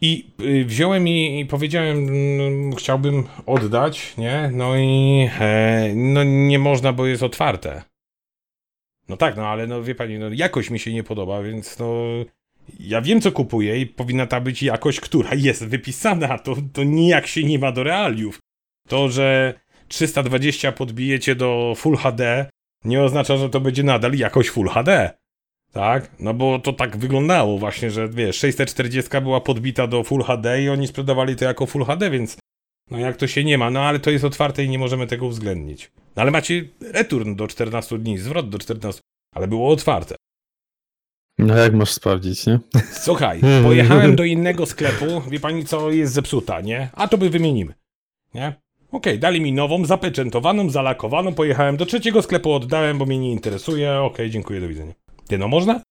[0.02, 4.50] I y, wziąłem i, i powiedziałem, mm, chciałbym oddać, nie?
[4.54, 7.82] No i e, no nie można, bo jest otwarte.
[9.10, 11.96] No tak, no ale no wie pani, no jakość mi się nie podoba, więc no
[12.80, 17.28] ja wiem co kupuję i powinna ta być jakość, która jest wypisana, to, to nijak
[17.28, 18.40] się nie ma do realiów.
[18.88, 19.54] To, że
[19.88, 22.50] 320 podbijecie do Full HD
[22.86, 25.12] nie oznacza, że to będzie nadal jakość Full HD.
[25.72, 26.12] Tak?
[26.20, 30.70] No bo to tak wyglądało właśnie, że wiesz, 640 była podbita do Full HD i
[30.70, 32.38] oni sprzedawali to jako Full HD, więc
[32.92, 35.26] no jak to się nie ma, no ale to jest otwarte i nie możemy tego
[35.26, 35.92] uwzględnić.
[36.16, 39.02] No ale macie return do 14 dni, zwrot do 14,
[39.36, 40.16] ale było otwarte.
[41.38, 42.60] No jak masz sprawdzić, nie?
[42.92, 46.90] Słuchaj, pojechałem do innego sklepu, wie pani co, jest zepsuta, nie?
[46.94, 47.74] A to by wymienimy,
[48.34, 48.54] nie?
[48.92, 53.32] Okej, okay, dali mi nową, zapieczętowaną, zalakowaną, pojechałem do trzeciego sklepu, oddałem, bo mnie nie
[53.32, 54.94] interesuje, okej, okay, dziękuję, do widzenia.
[55.28, 55.82] Ty, no można?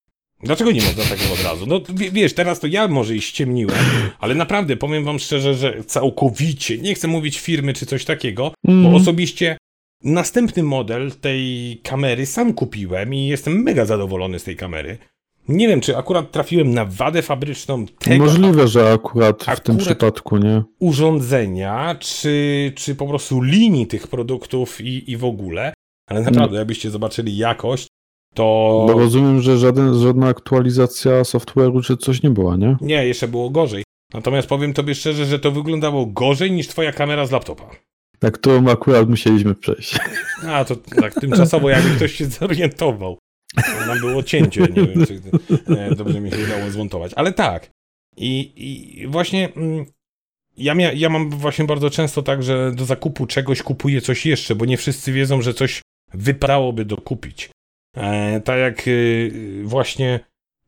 [0.43, 1.65] Dlaczego nie można tego od razu?
[1.65, 1.81] No
[2.11, 3.77] wiesz, teraz to ja może i ściemniłem,
[4.19, 8.83] ale naprawdę powiem wam szczerze, że całkowicie, nie chcę mówić firmy czy coś takiego, mm.
[8.83, 9.01] bo mhm.
[9.01, 9.57] osobiście
[10.03, 14.97] następny model tej kamery sam kupiłem i jestem mega zadowolony z tej kamery.
[15.47, 18.25] Nie wiem, czy akurat trafiłem na wadę fabryczną tego.
[18.25, 20.63] Możliwe, że akurat, akurat w tym przypadku, nie?
[20.79, 25.73] Urządzenia, czy, czy po prostu linii tych produktów i, i w ogóle.
[26.09, 26.59] Ale naprawdę, no.
[26.59, 27.87] jakbyście zobaczyli jakość,
[28.37, 28.85] to.
[28.87, 32.77] Bo rozumiem, że żaden, żadna aktualizacja software'u czy coś nie była, nie?
[32.81, 33.83] Nie, jeszcze było gorzej.
[34.13, 37.69] Natomiast powiem tobie szczerze, że to wyglądało gorzej niż twoja kamera z laptopa.
[38.21, 39.99] Na którą akurat musieliśmy przejść.
[40.47, 43.17] A, to tak tymczasowo jakby ktoś się zorientował.
[43.87, 45.21] Nam było cięcie, nie wiem, czy
[45.95, 47.11] dobrze mi się udało zmontować.
[47.15, 47.69] Ale tak.
[48.17, 49.85] I, i właśnie mm,
[50.57, 54.55] ja, mia, ja mam właśnie bardzo często tak, że do zakupu czegoś kupuję coś jeszcze,
[54.55, 55.81] bo nie wszyscy wiedzą, że coś
[56.13, 57.49] wypadałoby dokupić.
[57.97, 60.19] E, tak jak y, właśnie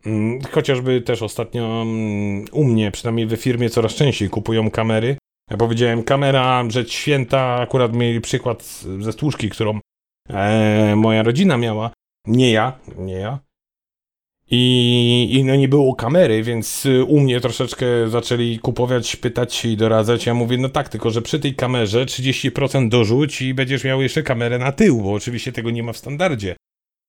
[0.06, 5.18] mm, chociażby też ostatnio mm, u mnie, przynajmniej we firmie coraz częściej kupują kamery.
[5.52, 8.64] Ja powiedziałem kamera, rzecz święta, akurat mieli przykład
[9.00, 9.80] ze stłuczki, którą
[10.30, 11.92] e, moja rodzina miała
[12.30, 13.40] nie ja, nie ja.
[14.52, 20.26] I, I no nie było kamery, więc u mnie troszeczkę zaczęli kupować, pytać i doradzać.
[20.26, 24.24] Ja mówię, no tak, tylko że przy tej kamerze 30% dorzuć i będziesz miał jeszcze
[24.24, 26.56] kamerę na tył, bo oczywiście tego nie ma w standardzie.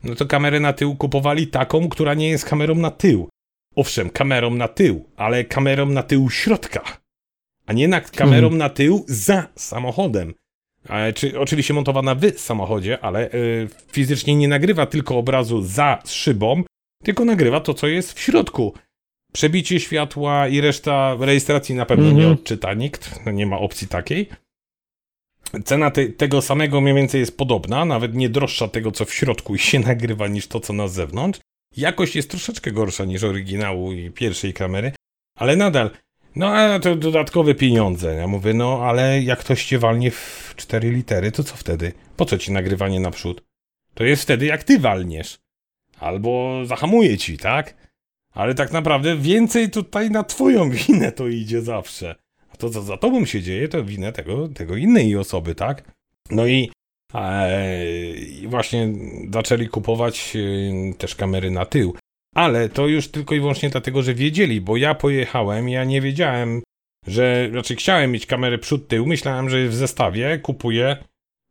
[0.05, 3.29] No to kamerę na tył kupowali taką, która nie jest kamerą na tył.
[3.77, 6.83] Owszem, kamerą na tył, ale kamerą na tył środka,
[7.67, 8.59] a nie nad kamerą hmm.
[8.59, 10.35] na tył za samochodem.
[11.15, 16.63] Czy oczywiście montowana w samochodzie, ale y, fizycznie nie nagrywa tylko obrazu za szybą,
[17.05, 18.75] tylko nagrywa to, co jest w środku.
[19.33, 22.19] Przebicie światła i reszta rejestracji na pewno mm -hmm.
[22.19, 22.41] nie mhm.
[22.41, 24.29] odczyta nikt, no nie ma opcji takiej.
[25.65, 29.59] Cena te, tego samego mniej więcej jest podobna, nawet nie droższa tego, co w środku
[29.69, 31.41] się nagrywa, niż to, co na zewnątrz.
[31.77, 34.93] Jakość jest troszeczkę gorsza niż oryginału i pierwszej kamery,
[35.39, 35.91] ale nadal
[36.37, 38.15] no, ale to dodatkowe pieniądze.
[38.15, 41.93] Ja mówię, no, ale jak ktoś cię walnie w cztery litery, to co wtedy?
[42.17, 43.43] Po co ci nagrywanie naprzód?
[43.95, 45.39] To jest wtedy, jak ty walniesz.
[45.99, 47.75] Albo zahamuje ci, tak?
[48.33, 52.15] Ale tak naprawdę więcej tutaj na twoją winę to idzie zawsze.
[52.53, 55.93] A to, co za tobą się dzieje, to winę tego, tego innej osoby, tak?
[56.31, 56.71] No i
[57.15, 57.69] e,
[58.47, 58.93] właśnie
[59.33, 61.95] zaczęli kupować e, też kamery na tył.
[62.35, 66.63] Ale to już tylko i wyłącznie dlatego, że wiedzieli, bo ja pojechałem, ja nie wiedziałem,
[67.07, 70.97] że, znaczy chciałem mieć kamerę przód, tył, myślałem, że w zestawie kupuję,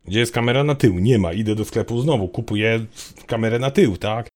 [0.06, 2.86] gdzie jest kamera na tył, nie ma, idę do sklepu znowu, kupuję
[3.28, 4.28] kamerę na tył, tak?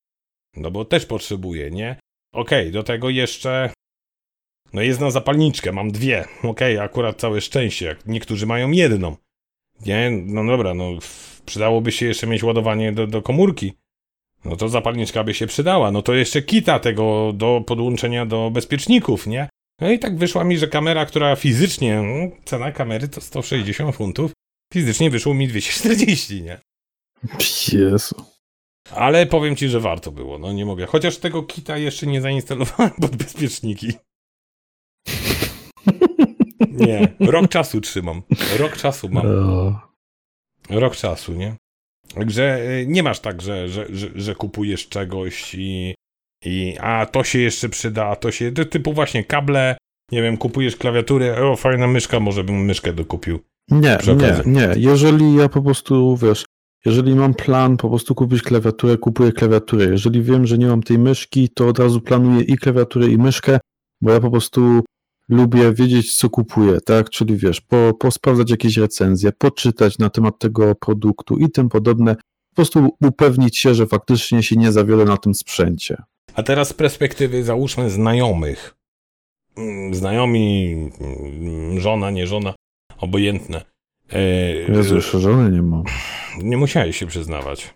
[0.56, 1.96] No bo też potrzebuję, nie?
[2.34, 3.74] Okej, okay, do tego jeszcze,
[4.74, 9.18] no jest na zapalniczkę, mam dwie, okej, okay, akurat całe szczęście, niektórzy mają jedną,
[9.86, 10.12] nie?
[10.12, 10.90] No dobra, no
[11.46, 13.74] przydałoby się jeszcze mieć ładowanie do, do komórki,
[14.46, 15.92] no to zapalniczka by się przydała.
[15.92, 19.50] No to jeszcze kita tego do podłączenia do bezpieczników, nie?
[19.82, 24.32] No i tak wyszła mi, że kamera, która fizycznie, no, cena kamery to 160 funtów,
[24.74, 26.60] fizycznie wyszło mi 240, nie?
[27.74, 28.16] Jezu.
[28.92, 30.86] Ale powiem ci, że warto było, no nie mogę.
[30.86, 33.94] Chociaż tego kita jeszcze nie zainstalowałem pod bezpieczniki.
[36.72, 38.22] Nie, rok czasu trzymam.
[38.60, 39.26] Rok czasu mam.
[40.70, 41.56] Rok czasu, nie?
[42.16, 45.96] Także y, nie masz tak, że, że, że, że kupujesz czegoś i,
[46.46, 49.78] i a to się jeszcze przyda, a to się, typu właśnie kable,
[50.12, 53.40] nie wiem, kupujesz klawiaturę, o fajna myszka, może bym myszkę dokupił.
[53.72, 54.70] Nie, nie, nie.
[54.78, 56.46] Jeżeli ja po prostu, wiesz,
[56.86, 59.86] jeżeli mam plan po prostu kupić klawiaturę, kupuję klawiaturę.
[59.86, 63.60] Jeżeli wiem, że nie mam tej myszki, to od razu planuję i klawiaturę, i myszkę,
[64.02, 64.82] bo ja po prostu
[65.34, 67.10] lubię wiedzieć, co kupuję, tak?
[67.10, 72.16] Czyli wiesz, po, posprawdzać jakieś recenzje, poczytać na temat tego produktu i tym podobne.
[72.16, 75.98] po prostu upewnić się, że faktycznie się nie zawiele na tym sprzęcie.
[76.36, 78.76] A teraz z perspektywy, załóżmy, znajomych.
[79.58, 82.54] Mm, Znajomi, mm, żona, nie żona,
[82.98, 83.66] obojętne.
[84.12, 84.22] E,
[84.54, 85.84] Jezu, jeszcze żony nie mam.
[86.42, 87.74] Nie musiałeś się przyznawać.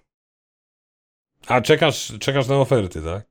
[1.47, 3.25] A czekasz, czekasz na oferty, tak?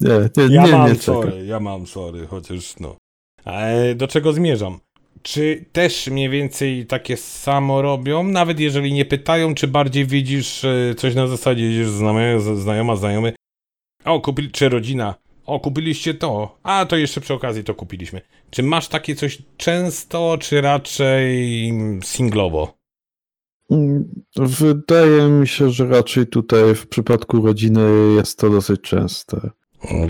[0.00, 0.10] Nie,
[0.48, 2.96] nie, Ja nie, mam, sorry, ja mam, sorry, chociaż no.
[3.46, 4.78] E, do czego zmierzam?
[5.22, 8.22] Czy też mniej więcej takie samo robią?
[8.22, 12.96] Nawet jeżeli nie pytają, czy bardziej widzisz e, coś na zasadzie, jedziesz znajomy, z- znajoma,
[12.96, 13.32] znajomy,
[14.04, 15.14] o, kupili, czy rodzina,
[15.46, 18.20] o, kupiliście to, a to jeszcze przy okazji to kupiliśmy.
[18.50, 21.72] Czy masz takie coś często, czy raczej
[22.04, 22.74] singlowo?
[23.70, 27.80] Mm, Wydaje mi się, że raczej tutaj w przypadku rodziny
[28.16, 29.50] jest to dosyć częste.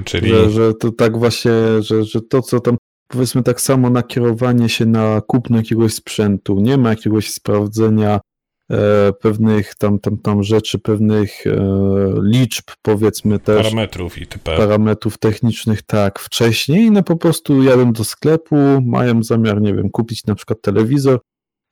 [0.04, 0.28] Czyli...
[0.28, 2.76] Że, że to tak właśnie, że, że to co tam,
[3.08, 8.20] powiedzmy tak samo nakierowanie się na kupno jakiegoś sprzętu, nie ma jakiegoś sprawdzenia
[8.70, 11.52] e, pewnych tam, tam, tam rzeczy, pewnych e,
[12.22, 14.42] liczb, powiedzmy też, parametrów i typ.
[14.42, 18.56] parametrów technicznych tak wcześniej, no po prostu jadą do sklepu,
[18.86, 21.20] mają zamiar, nie wiem, kupić na przykład telewizor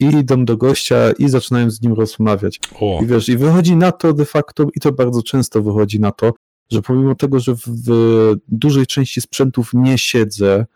[0.00, 2.60] i idą do gościa i zaczynają z nim rozmawiać.
[2.80, 6.12] O, I wiesz, i wychodzi na to de facto, i to bardzo często wychodzi na
[6.12, 6.32] to,
[6.72, 10.66] że pomimo tego, że w, w dużej części sprzętów nie siedzę,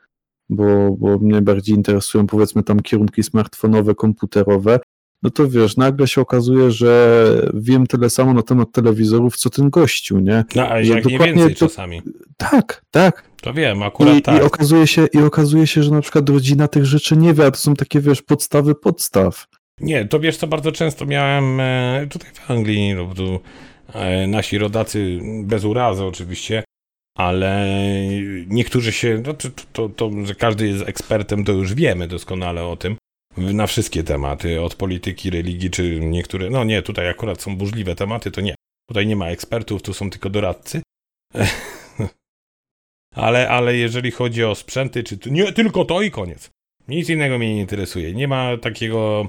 [0.48, 4.80] bo, bo mnie bardziej interesują powiedzmy tam kierunki smartfonowe, komputerowe,
[5.22, 9.70] no to wiesz, nagle się okazuje, że wiem tyle samo na temat telewizorów, co ten
[9.70, 10.44] gościu, nie?
[10.54, 12.02] no, a jak nie więcej to- czasami.
[12.36, 13.24] Tak, tak.
[13.42, 14.42] To wiem, akurat I, tak.
[14.42, 17.50] i, okazuje się, I okazuje się, że na przykład rodzina tych rzeczy nie wie, a
[17.50, 19.46] to są takie, wiesz, podstawy podstaw.
[19.80, 23.40] Nie, to wiesz co, bardzo często miałem e, tutaj w Anglii, no, tu,
[24.28, 26.64] nasi rodacy, bez urazy oczywiście,
[27.18, 27.68] ale
[28.46, 32.76] niektórzy się, no to, to, to, że każdy jest ekspertem, to już wiemy doskonale o
[32.76, 32.96] tym,
[33.36, 38.30] na wszystkie tematy, od polityki, religii, czy niektóre, no nie, tutaj akurat są burzliwe tematy,
[38.30, 38.54] to nie.
[38.88, 40.82] Tutaj nie ma ekspertów, tu są tylko doradcy.
[43.14, 46.50] Ale, ale jeżeli chodzi o sprzęty, czy nie tylko to i koniec.
[46.88, 48.14] Nic innego mnie nie interesuje.
[48.14, 49.28] Nie ma takiego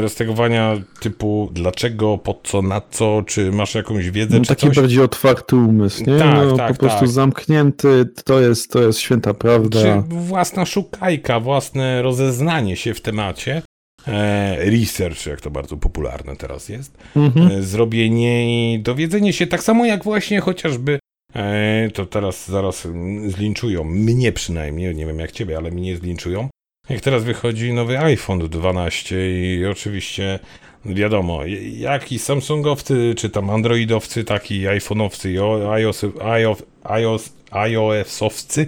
[0.00, 4.76] roztegowania typu dlaczego, po co, na co, czy masz jakąś wiedzę, No, czy taki coś.
[4.76, 6.18] bardziej otwarty umysł, nie?
[6.18, 7.08] Tak, no, tak, po prostu tak.
[7.08, 9.82] zamknięty, to jest, to jest święta prawda.
[9.82, 13.62] Czy własna szukajka, własne rozeznanie się w temacie,
[14.08, 17.50] e, research, jak to bardzo popularne teraz jest, Mhm.
[17.50, 20.98] e, zrobienie i dowiedzenie się, tak samo jak właśnie chociażby,
[21.34, 22.88] e, to teraz zaraz
[23.26, 26.48] zlinczują, mnie przynajmniej, nie wiem jak ciebie, ale mnie zlinczują,
[26.88, 30.38] jak teraz wychodzi nowy iPhone 12 i oczywiście
[30.84, 31.40] wiadomo,
[31.72, 38.66] jak i Samsungowcy, czy tam Androidowcy, tak i iPhone'owcy i iOS, iOS, iOS, iOS-owcy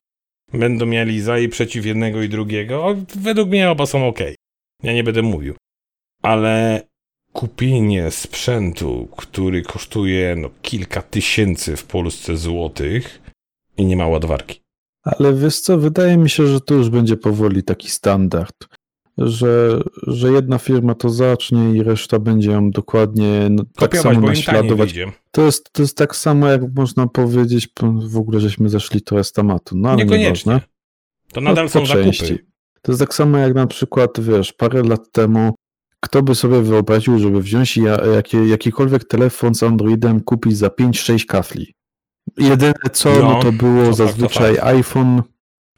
[0.53, 2.97] będą mieli za i przeciw jednego i drugiego.
[3.17, 4.19] Według mnie oba są ok.
[4.83, 5.55] Ja nie będę mówił.
[6.23, 6.83] Ale
[7.33, 13.21] kupienie sprzętu, który kosztuje no, kilka tysięcy w Polsce złotych
[13.77, 14.61] i nie ma ładowarki.
[15.19, 18.55] Ale wiesz co, wydaje mi się, że to już będzie powoli taki standard,
[19.19, 24.27] że, że jedna firma to zacznie i reszta będzie ją dokładnie no, tak Kopiować, samo
[24.27, 24.95] naśladować.
[25.31, 27.69] To jest, to jest tak samo, jak można powiedzieć,
[28.09, 30.53] w ogóle żeśmy zeszli trochę z tematu, no ale Niekoniecznie.
[30.53, 30.69] nieważne.
[31.33, 32.05] To nadal No, są po zakupy.
[32.05, 32.39] części.
[32.83, 35.55] To jest tak samo jak na przykład, wiesz, parę lat temu,
[36.01, 37.79] kto by sobie wyobraził, żeby wziąć
[38.49, 41.75] jakikolwiek telefon z Androidem kupić za 5-6 kafli.
[42.39, 45.23] Jedyne co, no, No, to było to zazwyczaj fakt, to iPhone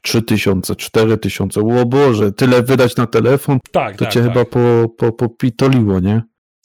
[0.01, 1.61] 3000, 4000.
[1.61, 4.29] O Boże, tyle wydać na telefon, Tak, to tak, cię tak.
[4.29, 6.21] chyba po, po, popitoliło, nie?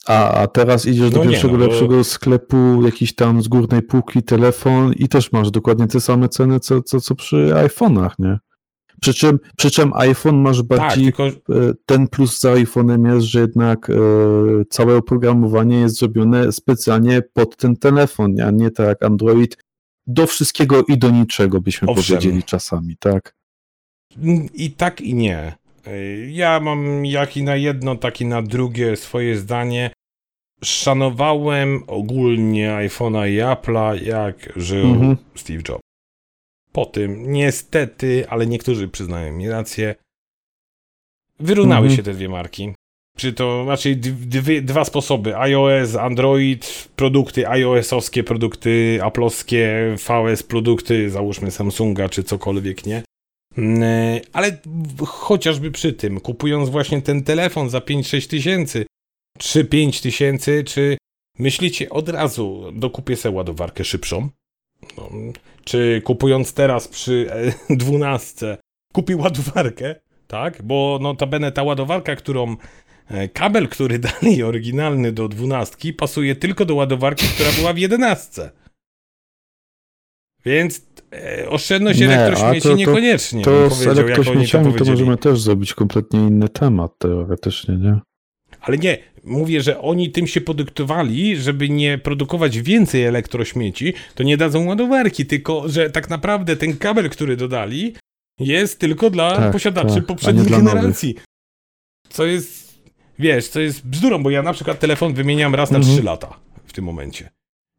[0.07, 3.47] A, a teraz idziesz do No nie, pierwszego no, bo- lepszego sklepu, jakiś tam z
[3.47, 8.09] górnej półki telefon i też masz dokładnie te same ceny, co, co, co przy iPhone'ach,
[8.19, 8.37] nie?
[9.01, 11.31] Przy czym, przy czym iPhone masz Tak, bardziej, tylko e,
[11.85, 13.93] ten plus z iPhone'em jest, że jednak e,
[14.69, 19.57] całe oprogramowanie jest zrobione specjalnie pod ten telefon, a nie tak jak Android
[20.07, 22.03] do wszystkiego i do niczego, byśmy Owszem.
[22.05, 23.33] powiedzieli czasami, tak?
[24.53, 25.55] I tak i nie.
[26.27, 29.91] Ja mam jak i na jedno, tak i na drugie swoje zdanie.
[30.63, 35.17] Szanowałem ogólnie iPhone'a i Apple'a, jak żył Mhm.
[35.35, 35.81] Steve Jobs.
[36.71, 39.95] Po tym, niestety, ale niektórzy przyznają mi rację,
[41.39, 41.97] wyrównały Mhm.
[41.97, 42.73] się te dwie marki.
[43.17, 51.09] Czy to znaczy d- dwie, dwa sposoby: iOS, Android, produkty iOS-owskie, produkty Apple'owskie, VS, produkty
[51.09, 53.03] załóżmy Samsunga czy cokolwiek, nie?
[53.57, 53.83] Mm,
[54.33, 58.85] Ale w- chociażby przy tym, kupując właśnie ten telefon za 5-6 tysięcy,
[59.37, 60.97] czy 5 tysięcy, czy
[61.39, 64.29] myślicie od razu, dokupię sobie ładowarkę szybszą?
[64.97, 65.09] No,
[65.63, 67.27] czy kupując teraz przy
[67.69, 68.57] e, 12
[68.93, 69.95] kupi ładowarkę,
[70.27, 70.61] tak?
[70.63, 72.57] Bo notabene ta ładowarka, którą E,
[73.33, 78.51] kabel, który dali oryginalny do dwunastki, pasuje tylko do ładowarki, która była w jedenastce.
[80.45, 80.81] Więc
[81.13, 83.43] e, oszczędność Nie, elektrośmieci to- to- niekoniecznie.
[83.43, 84.91] To bym z to elektrośmieciami to powiedzieli.
[84.91, 87.99] możemy też zrobić kompletnie inny temat teoretycznie, nie?
[88.61, 94.37] Ale nie, mówię, że oni tym się podyktowali, żeby nie produkować więcej elektrośmieci, to nie
[94.37, 97.95] dadzą ładowarki, tylko że tak naprawdę ten kabel, który dodali,
[98.39, 101.15] jest tylko dla Tak, posiadaczy tak, poprzedniej generacji.
[102.09, 102.66] Co jest,
[103.19, 105.95] wiesz, co jest bzdurą, bo ja na przykład telefon wymieniam raz na Mhm.
[105.95, 107.29] 3 lata w tym momencie.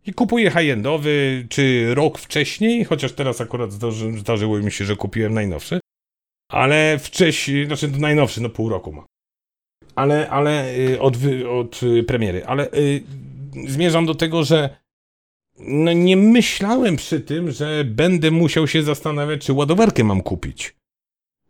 [0.07, 5.35] I kupuję high-endowy, czy rok wcześniej, chociaż teraz akurat zdarzy, zdarzyło mi się, że kupiłem
[5.35, 5.81] najnowszy,
[6.51, 9.07] ale wcześniej, znaczy najnowszy, no pół roku ma.
[9.95, 11.17] Ale, ale y, od,
[11.51, 13.03] od y, premiery, ale y,
[13.67, 14.77] zmierzam do tego, że
[15.59, 20.75] no nie myślałem przy tym, że będę musiał się zastanawiać, czy ładowarkę mam kupić.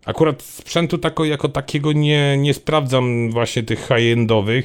[0.08, 4.64] Akurat sprzętu tako, jako takiego nie, nie sprawdzam właśnie tych high-endowych.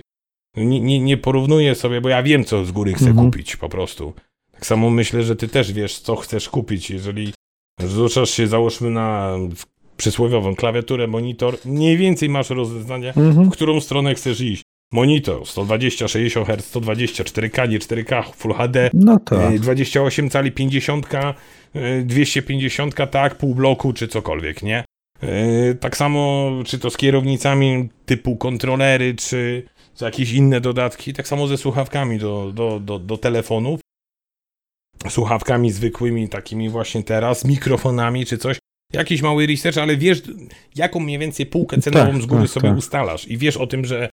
[0.57, 3.25] Nie, nie, nie porównuję sobie, bo ja wiem, co z góry chcę Mhm.
[3.31, 4.13] kupić po prostu.
[4.51, 6.89] Tak samo myślę, że ty też wiesz, co chcesz kupić.
[6.89, 7.33] Jeżeli
[7.87, 9.35] rzucasz się, załóżmy na
[9.97, 13.49] przysłowiową klawiaturę, monitor, mniej więcej masz rozeznanie, Mhm.
[13.49, 14.63] w którą stronę chcesz iść.
[14.91, 19.53] Monitor 120, 60 Hz, 120, 4K, nie 4K, Full HD, No tak.
[19.53, 21.35] y, 28 cali, 50,
[21.75, 24.83] y, 250, tak, pół bloku czy cokolwiek, nie?
[25.24, 29.63] Y, Tak samo, czy to z kierownicami typu kontrolery, czy,
[30.01, 33.80] jakieś inne dodatki, tak samo ze słuchawkami do, do, do, do telefonów.
[35.09, 38.57] Słuchawkami zwykłymi, takimi właśnie teraz, mikrofonami czy coś.
[38.93, 40.21] Jakiś mały research, ale wiesz,
[40.76, 42.78] jaką mniej więcej półkę cenową Tak, z góry tak, sobie tak.
[42.78, 44.09] ustalasz i wiesz o tym, że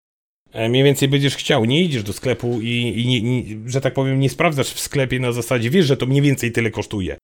[0.51, 1.65] e, mniej więcej będziesz chciał.
[1.65, 5.31] Nie idziesz do sklepu i, i nie, że tak powiem, nie sprawdzasz w sklepie na
[5.31, 7.17] zasadzie, wiesz, że to mniej więcej tyle kosztuje.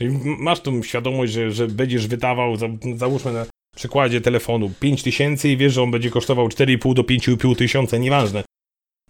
[0.00, 3.46] Czyli masz tą świadomość, że, że będziesz wydawał, za, załóżmy na
[3.76, 8.42] przykładzie telefonu 5 tysięcy i wiesz, że on będzie kosztował 4,5 do 5,5 tysiąca, nieważne.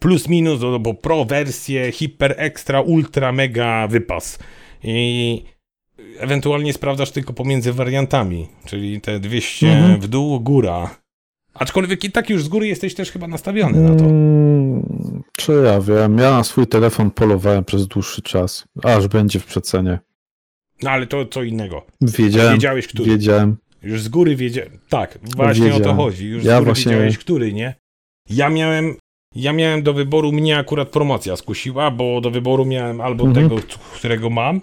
[0.00, 4.38] Plus minus, no, bo pro wersję, hiper, extra, ultra, mega, wypas.
[4.84, 5.42] I
[6.18, 10.00] ewentualnie sprawdzasz tylko pomiędzy wariantami, czyli te 200 Mhm.
[10.00, 10.96] w dół, góra.
[11.54, 14.04] Aczkolwiek i tak już z góry jesteś też chyba nastawiony na to.
[14.04, 19.46] Mm, Czy ja wiem, ja na swój telefon polowałem przez dłuższy czas, aż będzie w
[19.46, 19.98] przecenie.
[20.82, 21.86] No ale to co innego.
[22.00, 23.10] Wiedziałem, Wiedziałeś, który.
[23.10, 23.56] wiedziałem.
[23.82, 24.78] Już z góry wiedziałem.
[24.88, 25.96] Tak, właśnie o to Wiedziałem.
[25.96, 26.26] chodzi.
[26.26, 27.74] Już z Ja góry właśnie- wiedziałeś, który, nie?
[28.30, 28.96] Ja miałem,
[29.34, 33.48] ja miałem do wyboru, mnie akurat promocja skusiła, bo do wyboru miałem albo Mhm.
[33.48, 33.62] tego,
[33.94, 34.60] którego mam,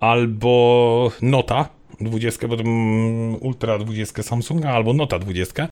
[0.00, 1.68] albo Nota
[2.00, 5.68] 20, bo to mm, Ultra 20 Samsunga, albo Nota 20.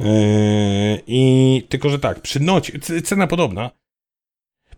[0.00, 0.06] Yy,
[1.06, 3.70] I tylko, że tak, przy nocie, cena podobna.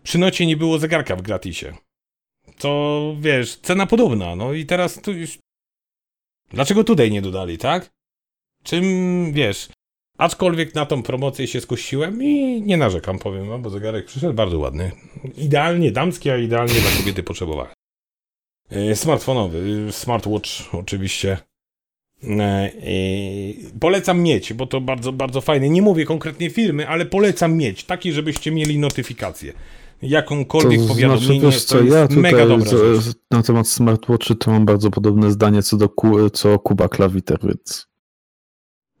[0.03, 1.73] Przy nocie nie było zegarka w gratisie.
[2.63, 4.35] To wiesz, cena podobna.
[4.35, 5.37] No i teraz tu już.
[6.49, 7.89] Dlaczego tutaj nie dodali, tak?
[8.63, 8.83] Czym
[9.33, 9.69] wiesz?
[10.17, 14.59] Aczkolwiek na tą promocję się skusiłem i nie narzekam, powiem wam, bo zegarek przyszedł bardzo
[14.59, 14.91] ładny.
[15.37, 17.73] Idealnie damski, a idealnie dla kobiety potrzebowałem.
[18.95, 21.37] Smartfonowy, yy, smartwatch oczywiście.
[22.23, 22.33] Yy,
[23.79, 25.69] Polecam mieć, bo to bardzo, bardzo fajne.
[25.69, 29.53] Nie mówię konkretnie firmy, ale polecam mieć, taki, żebyście mieli notyfikację.
[30.01, 34.35] Jakąkolwiek To powiadomienie, znaczy, wiesz co, to jest ja mega dobra z- na temat smartwatchy
[34.35, 35.89] to mam bardzo podobne zdanie co do
[36.33, 37.87] co Kuba Klawiter, więc...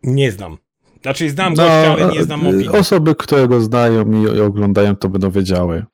[0.03, 0.57] Nie znam.
[1.01, 2.69] Znaczy znam gościa, ale nie znam e, opinii.
[2.69, 5.85] Osoby, które go znają i, i oglądają, to będą wiedziały.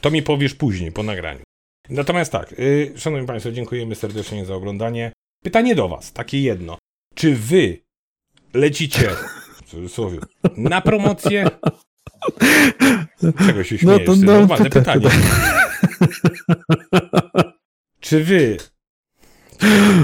[0.00, 1.40] To mi powiesz później, po nagraniu.
[1.88, 5.12] Natomiast tak, yy, szanowni państwo, dziękujemy serdecznie za oglądanie.
[5.44, 6.78] Pytanie do was, takie jedno.
[7.14, 7.78] Czy wy
[8.54, 9.10] lecicie,
[9.54, 10.18] w cudzysłowie,
[10.56, 11.50] na promocję?
[13.46, 14.06] Czego się śmiejesz?
[14.06, 14.20] to- Ty?
[14.20, 15.06] no, Normalne to- to- pytanie.
[18.00, 18.56] Czy wy,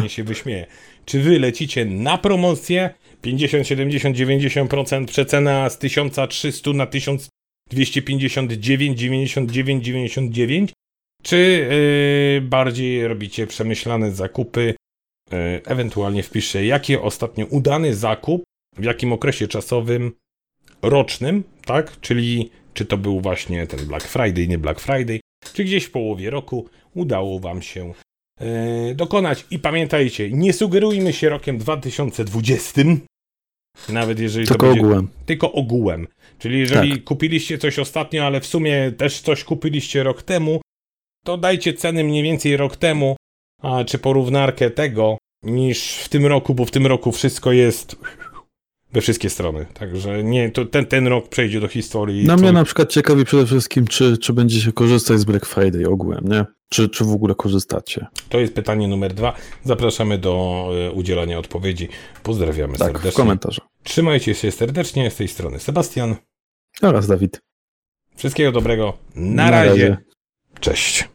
[0.03, 0.67] nie się wyśmieję,
[1.05, 2.91] czy wy lecicie na promocję
[3.23, 10.73] 50, 70, 90% przecena z 1300 na 1259, 99, 99?
[11.23, 11.69] Czy
[12.41, 14.75] yy, bardziej robicie przemyślane zakupy?
[15.33, 18.43] Yy, ewentualnie wpiszcie, jaki ostatnio udany zakup,
[18.77, 20.13] w jakim okresie czasowym
[20.83, 22.01] rocznym, tak?
[22.01, 25.21] Czyli czy to był właśnie ten Black Friday, nie Black Friday,
[25.55, 27.93] czy gdzieś w połowie roku udało Wam się
[28.41, 29.47] yy, dokonać.
[29.51, 32.83] I pamiętajcie, nie sugerujmy się rokiem 2020,
[33.89, 35.09] nawet jeżeli Tylko to będzie ogółem.
[35.27, 36.07] tylko ogółem.
[36.39, 37.05] Czyli jeżeli Tak.
[37.05, 40.61] kupiliście coś ostatnio, ale w sumie też coś kupiliście rok temu,
[41.25, 43.17] to dajcie ceny mniej więcej rok temu,
[43.63, 47.97] a, czy porównarkę tego, niż w tym roku, bo w tym roku wszystko jest
[48.97, 49.67] we wszystkie strony.
[49.75, 52.25] Także nie, to ten, ten rok przejdzie do historii.
[52.25, 55.89] Na Co- mnie na przykład ciekawi przede wszystkim, czy, czy będziecie korzystać z Black Friday
[55.89, 56.45] ogółem, nie?
[56.69, 58.07] Czy, czy w ogóle korzystacie?
[58.29, 59.35] To jest pytanie numer dwa.
[59.65, 61.89] Zapraszamy do e, udzielania odpowiedzi.
[62.23, 63.17] Pozdrawiamy Tak, w serdecznie.
[63.17, 63.67] komentarzach.
[63.83, 66.17] Trzymajcie się serdecznie, z tej strony Sebastian.
[66.83, 67.41] Oraz Dawid.
[68.17, 68.99] Wszystkiego dobrego.
[69.15, 69.71] Na, Na razie.
[69.71, 69.97] razie.
[70.61, 71.09] Cześć.